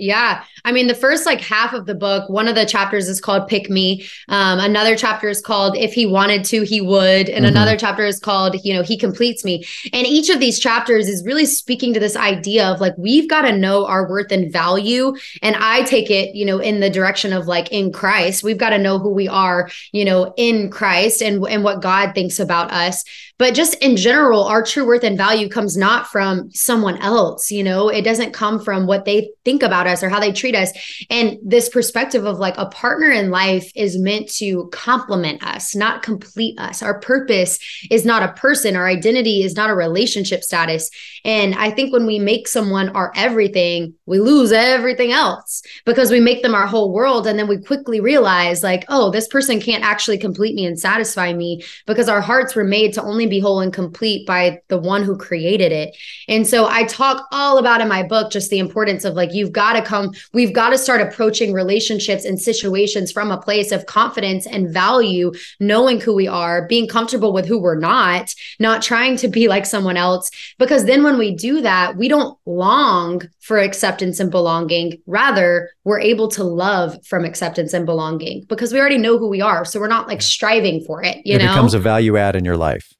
[0.00, 0.42] Yeah.
[0.64, 3.48] I mean, the first like half of the book, one of the chapters is called
[3.48, 4.06] Pick Me.
[4.28, 7.28] Um, another chapter is called If He Wanted to, He Would.
[7.28, 7.48] And Mhm.
[7.48, 9.64] another chapter is called, you know, He Completes Me.
[9.92, 13.42] And each of these chapters is really speaking to this idea of like, we've got
[13.42, 15.14] to know our worth and value.
[15.42, 18.70] And I take it, you know, in the direction of like in Christ, we've got
[18.70, 22.70] to know who we are, you know, in Christ and, and what God thinks about
[22.72, 23.04] us.
[23.40, 27.64] But just in general, our true worth and value comes not from someone else, you
[27.64, 30.70] know, it doesn't come from what they think about us or how they treat us.
[31.08, 36.02] And this perspective of like a partner in life is meant to complement us, not
[36.02, 36.82] complete us.
[36.82, 37.58] Our purpose
[37.90, 40.90] is not a person, our identity is not a relationship status.
[41.24, 46.20] And I think when we make someone our everything, we lose everything else because we
[46.20, 47.26] make them our whole world.
[47.26, 51.32] And then we quickly realize, like, oh, this person can't actually complete me and satisfy
[51.32, 55.02] me because our hearts were made to only be whole and complete by the one
[55.02, 55.96] who created it.
[56.28, 59.52] And so I talk all about in my book just the importance of like, you've
[59.52, 63.86] got to come, we've got to start approaching relationships and situations from a place of
[63.86, 69.16] confidence and value, knowing who we are, being comfortable with who we're not, not trying
[69.16, 70.30] to be like someone else.
[70.58, 75.00] Because then when we do that, we don't long for acceptance and belonging.
[75.06, 79.40] Rather, we're able to love from acceptance and belonging because we already know who we
[79.40, 79.64] are.
[79.64, 81.48] So we're not like striving for it, you it know?
[81.48, 82.92] becomes a value add in your life.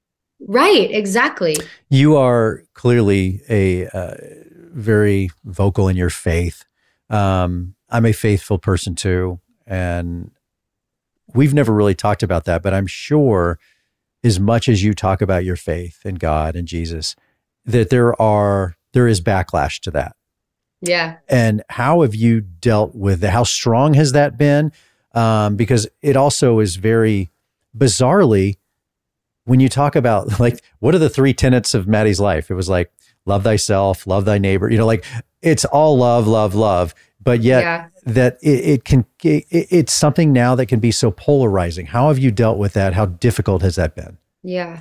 [0.47, 1.57] Right, exactly.
[1.89, 4.15] You are clearly a uh,
[4.73, 6.65] very vocal in your faith.
[7.09, 10.31] Um, I'm a faithful person too, and
[11.35, 12.63] we've never really talked about that.
[12.63, 13.59] But I'm sure,
[14.23, 17.17] as much as you talk about your faith in God and Jesus,
[17.65, 20.17] that there are there is backlash to that.
[20.81, 21.19] Yeah.
[21.29, 23.33] And how have you dealt with that?
[23.33, 24.73] How strong has that been?
[25.13, 27.31] Um, because it also is very
[27.77, 28.57] bizarrely
[29.45, 32.51] when you talk about like what are the three tenets of Maddie's life?
[32.51, 32.93] It was like
[33.27, 34.71] love thyself, love thy neighbor.
[34.71, 35.05] You know, like
[35.43, 36.95] it's all love, love, love.
[37.23, 37.89] But yet Yeah.
[38.07, 41.87] that it, it can it, it's something now that can be so polarizing.
[41.87, 42.95] How have you dealt with that?
[42.95, 44.17] How difficult has that been?
[44.43, 44.81] Yeah.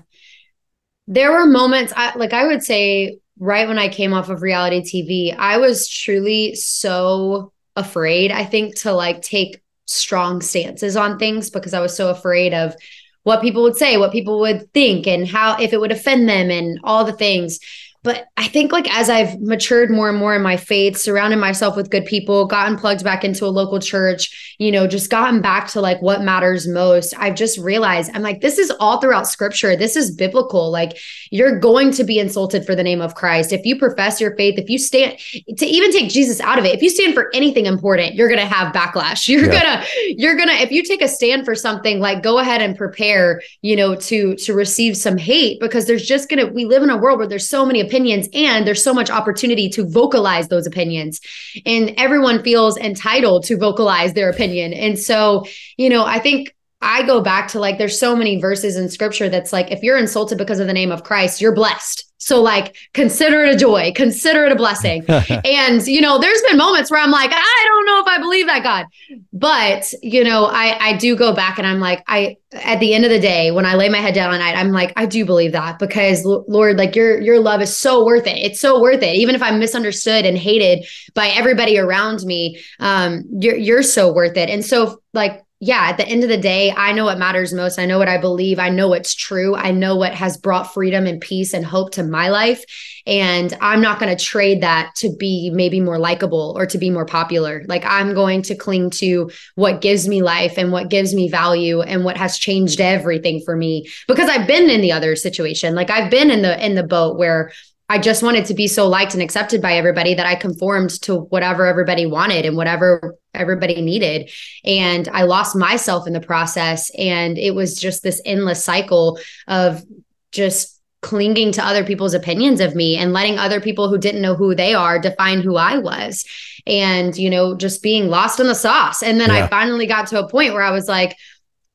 [1.08, 4.82] There were moments I like I would say right when I came off of reality
[4.82, 11.50] TV, I was truly so afraid, I think, to like take strong stances on things
[11.50, 12.76] because I was so afraid of
[13.24, 16.50] what people would say, what people would think, and how if it would offend them
[16.50, 17.60] and all the things.
[18.02, 21.76] But I think like as I've matured more and more in my faith, surrounded myself
[21.76, 25.68] with good people, gotten plugged back into a local church, you know, just gotten back
[25.70, 29.76] to like what matters most, I've just realized I'm like, this is all throughout scripture.
[29.76, 30.72] This is biblical.
[30.72, 30.98] Like
[31.30, 33.52] you're going to be insulted for the name of Christ.
[33.52, 35.18] If you profess your faith, if you stand
[35.58, 38.46] to even take Jesus out of it, if you stand for anything important, you're gonna
[38.46, 39.28] have backlash.
[39.30, 39.62] You're yeah.
[39.62, 39.86] gonna,
[40.18, 43.76] you're gonna, if you take a stand for something, like go ahead and prepare, you
[43.76, 47.20] know, to to receive some hate because there's just gonna we live in a world
[47.20, 47.90] where there's so many opinions
[48.34, 51.20] and there's so much opportunity to vocalize those opinions.
[51.66, 54.74] And everyone feels entitled to vocalize their opinion.
[54.74, 55.46] And so
[55.80, 59.28] you know i think I go back to like, there's so many verses in scripture
[59.28, 62.06] that's like, if you're insulted because of the name of Christ, you're blessed.
[62.22, 65.06] So, like, consider it a joy, consider it a blessing.
[65.10, 68.46] and, you know, there's been moments where I'm like, I don't know if I believe
[68.48, 68.86] that God.
[69.32, 73.06] But, you know, I, I do go back and I'm like, I, at the end
[73.06, 75.26] of the day, when I lay my head down at night, I'm like, I do
[75.26, 78.38] believe that because Lord, like your, your love is so worth it.
[78.38, 79.16] It's so worth it.
[79.16, 84.36] Even if I'm misunderstood and hated by everybody around me, um, you're, you're so worth
[84.36, 84.50] it.
[84.50, 87.80] And so, like, yeah, at the end of the day, I know what matters most.
[87.80, 88.60] I know what I believe.
[88.60, 89.56] I know what's true.
[89.56, 92.64] I know what has brought freedom and peace and hope to my life.
[93.06, 96.90] And I'm not going to trade that to be maybe more likable or to be
[96.90, 97.66] more popular.
[97.68, 101.82] Like I'm going to cling to what gives me life and what gives me value
[101.82, 105.76] and what has changed everything for me because I've been in the other situation.
[105.76, 107.52] Like I've been in the in the boat where
[107.90, 111.22] I just wanted to be so liked and accepted by everybody that I conformed to
[111.22, 114.30] whatever everybody wanted and whatever everybody needed.
[114.64, 116.92] And I lost myself in the process.
[116.98, 119.84] And it was just this endless cycle of
[120.32, 124.36] just clinging to other people's opinions of me and letting other people who didn't know
[124.36, 126.26] who they are define who I was.
[126.68, 129.02] And, you know, just being lost in the sauce.
[129.02, 129.46] And then yeah.
[129.46, 131.16] I finally got to a point where I was like,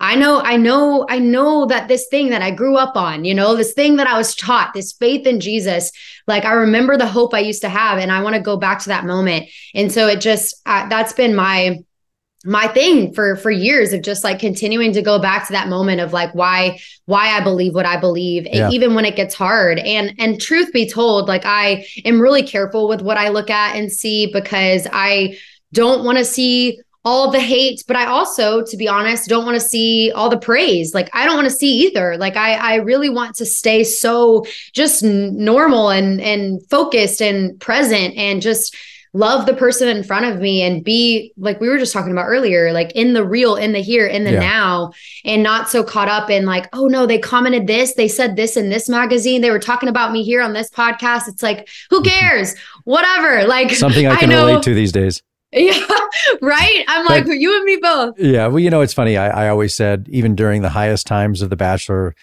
[0.00, 3.34] I know, I know, I know that this thing that I grew up on, you
[3.34, 5.90] know, this thing that I was taught, this faith in Jesus,
[6.26, 8.80] like I remember the hope I used to have, and I want to go back
[8.80, 9.48] to that moment.
[9.74, 11.78] And so it just, uh, that's been my,
[12.44, 16.00] my thing for for years of just like continuing to go back to that moment
[16.00, 18.68] of like why why I believe what I believe yeah.
[18.70, 22.86] even when it gets hard and and truth be told like I am really careful
[22.86, 25.38] with what I look at and see because I
[25.72, 29.60] don't want to see all the hate but i also to be honest don't want
[29.60, 30.94] to see all the praise.
[30.94, 32.16] Like i don't want to see either.
[32.16, 38.14] Like i i really want to stay so just normal and and focused and present
[38.16, 38.76] and just
[39.14, 42.26] love the person in front of me and be like we were just talking about
[42.26, 44.40] earlier like in the real in the here in the yeah.
[44.40, 44.92] now
[45.24, 48.56] and not so caught up in like oh no they commented this they said this
[48.56, 51.28] in this magazine they were talking about me here on this podcast.
[51.28, 52.56] It's like who cares?
[52.82, 53.44] Whatever.
[53.46, 55.22] Like something i can I relate to these days
[55.54, 55.86] yeah,
[56.42, 56.84] right.
[56.88, 58.18] I'm like but, you and me both.
[58.18, 59.16] Yeah, well, you know, it's funny.
[59.16, 62.14] I, I always said, even during the highest times of The Bachelor,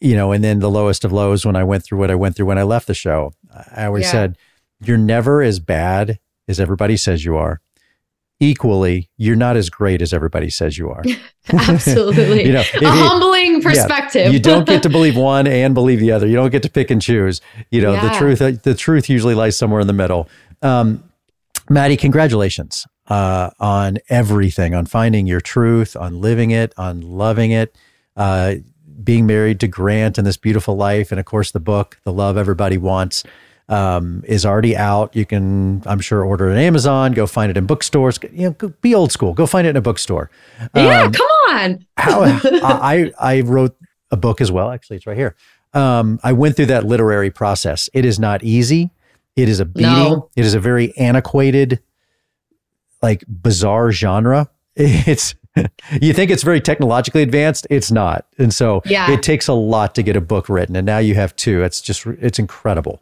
[0.00, 2.36] you know, and then the lowest of lows when I went through what I went
[2.36, 3.32] through when I left the show,
[3.74, 4.12] I always yeah.
[4.12, 4.38] said,
[4.82, 6.18] you're never as bad
[6.48, 7.60] as everybody says you are.
[8.40, 11.02] Equally, you're not as great as everybody says you are.
[11.52, 12.44] Absolutely.
[12.44, 14.26] you know, a you, humbling perspective.
[14.26, 16.26] Yeah, you don't get to believe one and believe the other.
[16.26, 17.40] You don't get to pick and choose.
[17.70, 18.08] You know, yeah.
[18.08, 20.28] the truth the truth usually lies somewhere in the middle.
[20.62, 21.04] Um,
[21.68, 27.76] Maddie, congratulations uh, on everything, on finding your truth, on living it, on loving it,
[28.16, 28.56] uh,
[29.02, 31.10] being married to Grant and this beautiful life.
[31.10, 33.24] And of course, the book, The Love Everybody Wants,
[33.68, 35.16] um, is already out.
[35.16, 38.18] You can, I'm sure, order it on Amazon, go find it in bookstores.
[38.32, 40.30] You know, go, be old school, go find it in a bookstore.
[40.74, 41.86] Yeah, um, come on.
[41.96, 42.20] how,
[42.62, 43.76] I, I wrote
[44.10, 44.70] a book as well.
[44.70, 45.34] Actually, it's right here.
[45.72, 47.88] Um, I went through that literary process.
[47.92, 48.90] It is not easy.
[49.36, 49.90] It is a beating.
[49.90, 50.30] No.
[50.36, 51.80] It is a very antiquated,
[53.02, 54.50] like bizarre genre.
[54.76, 55.36] It's
[56.02, 57.64] you think it's very technologically advanced.
[57.70, 59.10] It's not, and so yeah.
[59.12, 60.74] it takes a lot to get a book written.
[60.74, 61.62] And now you have two.
[61.62, 63.00] It's just it's incredible.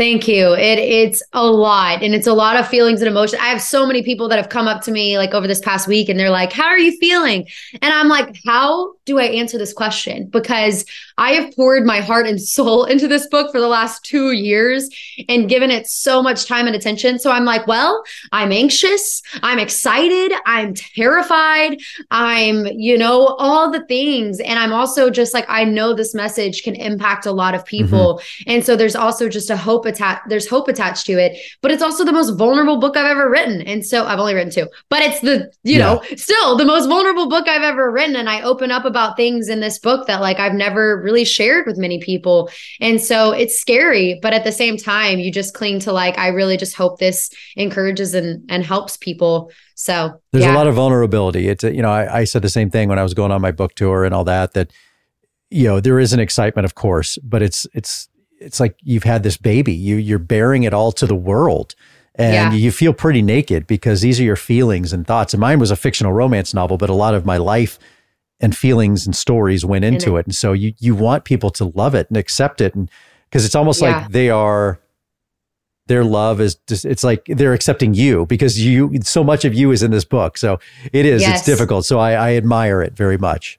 [0.00, 0.54] Thank you.
[0.54, 3.42] It it's a lot and it's a lot of feelings and emotions.
[3.42, 5.86] I have so many people that have come up to me like over this past
[5.86, 7.46] week and they're like, "How are you feeling?"
[7.82, 10.86] And I'm like, "How do I answer this question?" Because
[11.18, 14.88] I have poured my heart and soul into this book for the last 2 years
[15.28, 17.18] and given it so much time and attention.
[17.18, 21.76] So I'm like, "Well, I'm anxious, I'm excited, I'm terrified,
[22.10, 26.62] I'm, you know, all the things." And I'm also just like I know this message
[26.62, 28.14] can impact a lot of people.
[28.14, 28.50] Mm-hmm.
[28.50, 31.82] And so there's also just a hope attached there's hope attached to it but it's
[31.82, 33.60] also the most vulnerable book i've ever written.
[33.62, 35.94] And so i've only written two but it's the you yeah.
[35.94, 38.16] know still the most vulnerable book i've ever written.
[38.16, 41.66] And i open up about things in this book that like i've never really shared
[41.66, 42.50] with many people.
[42.80, 46.28] And so it's scary but at the same time you just cling to like i
[46.28, 49.50] really just hope this encourages and and helps people.
[49.74, 50.54] So there's yeah.
[50.54, 51.48] a lot of vulnerability.
[51.48, 53.52] It's you know I, I said the same thing when i was going on my
[53.52, 54.72] book tour and all that that
[55.50, 58.08] you know there is an excitement of course but it's it's
[58.40, 59.72] it's like you've had this baby.
[59.72, 61.74] You you're bearing it all to the world.
[62.16, 62.52] And Yeah.
[62.52, 65.32] you feel pretty naked because these are your feelings and thoughts.
[65.32, 67.78] And mine was a fictional romance novel, but a lot of my life
[68.40, 70.26] and feelings and stories went into it.
[70.26, 72.90] And so you you want people to love it and accept it and
[73.30, 73.98] because it's almost Yeah.
[74.00, 74.80] like they are
[75.86, 79.70] their love is just it's like they're accepting you because you so much of you
[79.70, 80.36] is in this book.
[80.36, 80.58] So
[80.92, 81.38] it is Yes.
[81.38, 81.84] it's difficult.
[81.86, 83.58] So I, I admire it very much.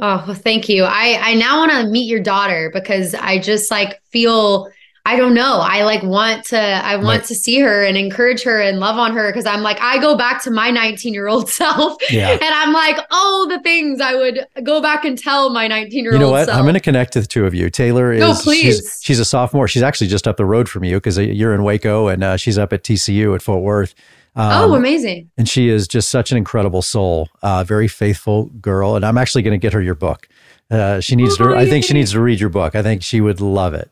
[0.00, 0.84] Oh, well, thank you.
[0.84, 4.68] I I now want to meet your daughter because I just like feel
[5.06, 5.60] I don't know.
[5.62, 7.24] I like want to I want Right.
[7.24, 10.16] to see her and encourage her and love on her because I'm like I go
[10.16, 12.30] back to my 19-year-old self Yeah.
[12.30, 16.26] and I'm like, "Oh, the things I would go back and tell my 19-year-old You
[16.26, 16.46] know what?
[16.46, 17.68] self." I'm going to connect to the two of you.
[17.68, 19.68] Taylor is No, she's, she's a sophomore.
[19.68, 22.56] She's actually just up the road from you because you're in Waco and uh, she's
[22.56, 23.94] up at TCU at Fort Worth.
[24.36, 25.30] Um, oh, amazing.
[25.38, 28.96] and she is just such an incredible soul, uh, very faithful girl.
[28.96, 30.28] And I'm actually going to get her your book.
[30.70, 31.52] Uh, she needs to.
[31.52, 32.74] Oh, I think she needs to read your book.
[32.74, 33.90] I think she would love it.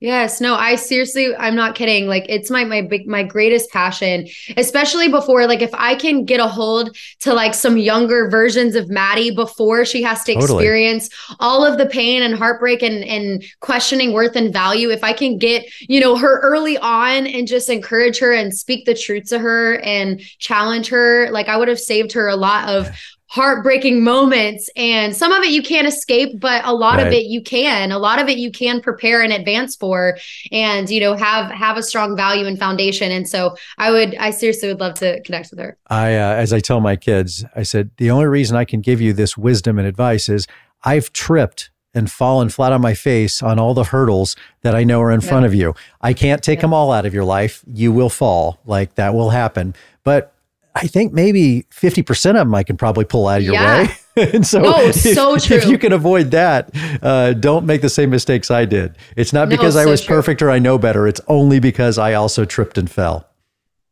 [0.00, 2.06] Yes, no, I seriously, I'm not kidding.
[2.08, 4.26] Like it's my my big my greatest passion,
[4.56, 8.90] especially before like if I can get a hold to like some younger versions of
[8.90, 10.64] Maddie before she has to Totally.
[10.64, 11.08] experience
[11.40, 14.90] all of the pain and heartbreak and and questioning worth and value.
[14.90, 18.84] If I can get, you know, her early on and just encourage her and speak
[18.84, 22.68] the truth to her and challenge her, like I would have saved her a lot
[22.68, 22.90] of
[23.28, 24.68] heartbreaking moments.
[24.76, 27.90] And some of it you can't escape but a lot of it you can.
[27.90, 30.18] A lot of it you can prepare in advance for
[30.52, 33.10] and you know have have a strong value and foundation.
[33.10, 35.76] And so i would i seriously would love to connect with her.
[35.88, 39.00] I, uh, as I tell my kids, I said the only reason I can give
[39.00, 40.46] you this wisdom and advice is
[40.84, 45.00] I've tripped and fallen flat on my face on all the hurdles that I know
[45.00, 45.74] are in front of you.
[46.00, 47.64] I can't take them all out of your life.
[47.72, 49.74] You will fall, like that will happen.
[50.02, 50.33] But
[50.74, 53.82] I think maybe 50% of them I can probably pull out of your Yeah.
[54.16, 54.30] way.
[54.34, 56.70] and so, No, if, so if you can avoid that,
[57.02, 58.96] uh, don't make the same mistakes I did.
[59.16, 60.16] It's not No, because I so was true.
[60.16, 61.06] perfect or I know better.
[61.06, 63.28] It's only because I also tripped and fell.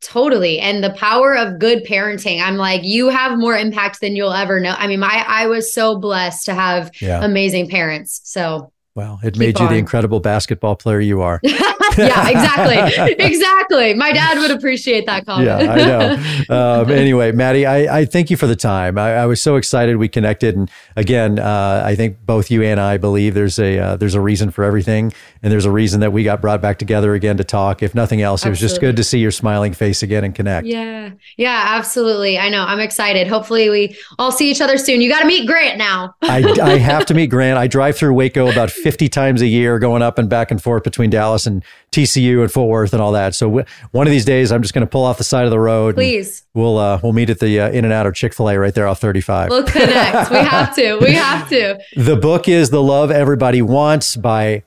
[0.00, 4.32] totally and the power of good parenting i'm like you have more impact than you'll
[4.32, 7.24] ever know i mean my i was so blessed to have Yeah.
[7.24, 11.40] amazing parents so Well, it made you the incredible basketball player you are.
[11.98, 16.80] yeah exactly exactly my dad would appreciate that comment Yeah, I know.
[16.82, 18.98] um, anyway, Maddie, I, I thank you for the time.
[18.98, 22.80] I, I was so excited we connected, and again, uh, I think both you and
[22.80, 25.12] I believe there's a uh, there's a reason for everything,
[25.42, 27.82] and there's a reason that we got brought back together again to talk.
[27.82, 30.66] If nothing else, it was just good to see your smiling face again and connect.
[30.66, 31.10] Yeah.
[31.36, 32.38] Yeah, absolutely.
[32.38, 32.64] I know.
[32.64, 33.26] I'm excited.
[33.26, 35.00] Hopefully we all see each other soon.
[35.00, 36.14] You got to meet Grant now.
[36.22, 37.58] I, I have to meet Grant.
[37.58, 40.82] I drive through Waco about 50 times a year, going up and back and forth
[40.82, 43.34] between Dallas and TCU and Fort Worth and all that.
[43.34, 45.50] So w- one of these days, I'm just going to pull off the side of
[45.50, 45.94] the road.
[45.94, 46.44] Please.
[46.54, 48.74] We'll uh, we'll meet at the uh, In and Out or Chick Fil A right
[48.74, 49.50] there off 35.
[49.50, 50.30] We'll connect.
[50.30, 50.96] we have to.
[50.96, 51.78] We have to.
[51.96, 54.64] The book is The Love Everybody Wants by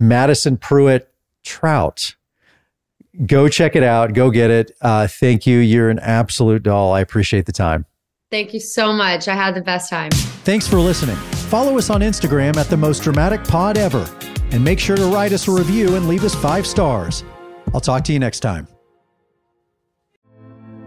[0.00, 1.12] Madison Prewett
[1.44, 2.14] Troutt.
[3.26, 4.12] Go check it out.
[4.14, 4.70] Go get it.
[4.80, 5.58] Uh, thank you.
[5.58, 6.92] You're an absolute doll.
[6.92, 7.84] I appreciate the time.
[8.30, 9.26] Thank you so much.
[9.26, 10.10] I had the best time.
[10.44, 11.16] Thanks for listening.
[11.50, 14.04] Follow us on Instagram at the most dramatic pod ever.
[14.50, 17.24] And make sure to write us a review and leave us five stars.
[17.74, 18.66] I'll talk to you next time.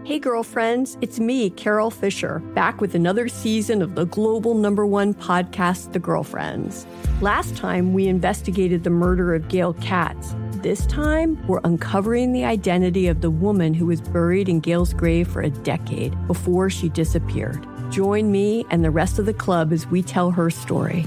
[0.04, 5.14] Hey, girlfriends, it's me, Carol Fisher, back with another season of the global number one
[5.14, 6.86] podcast, The Girlfriends.
[7.20, 10.34] Last time, we investigated the murder of Gail Katz.
[10.56, 15.28] This time, we're uncovering the identity of the woman who was buried in Gail's grave
[15.28, 17.64] for a decade before she disappeared.
[17.92, 21.06] Join me and the rest of the club as we tell her story.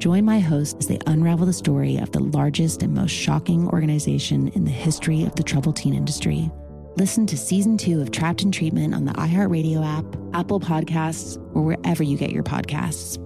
[0.00, 4.48] Join my host as they unravel the story of the largest and most shocking organization
[4.48, 6.50] in the history of the troubled teen industry.
[6.96, 11.60] Listen to season two of Trapped in Treatment on the iHeartRadio app, Apple Podcasts, or
[11.60, 13.18] wherever you get your podcasts.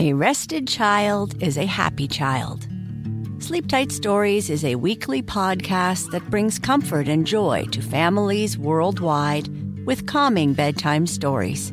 [0.00, 2.66] A rested child is a happy child.
[3.38, 9.48] Sleep Tight Stories is a weekly podcast that brings comfort and joy to families worldwide
[9.86, 11.72] with calming bedtime stories.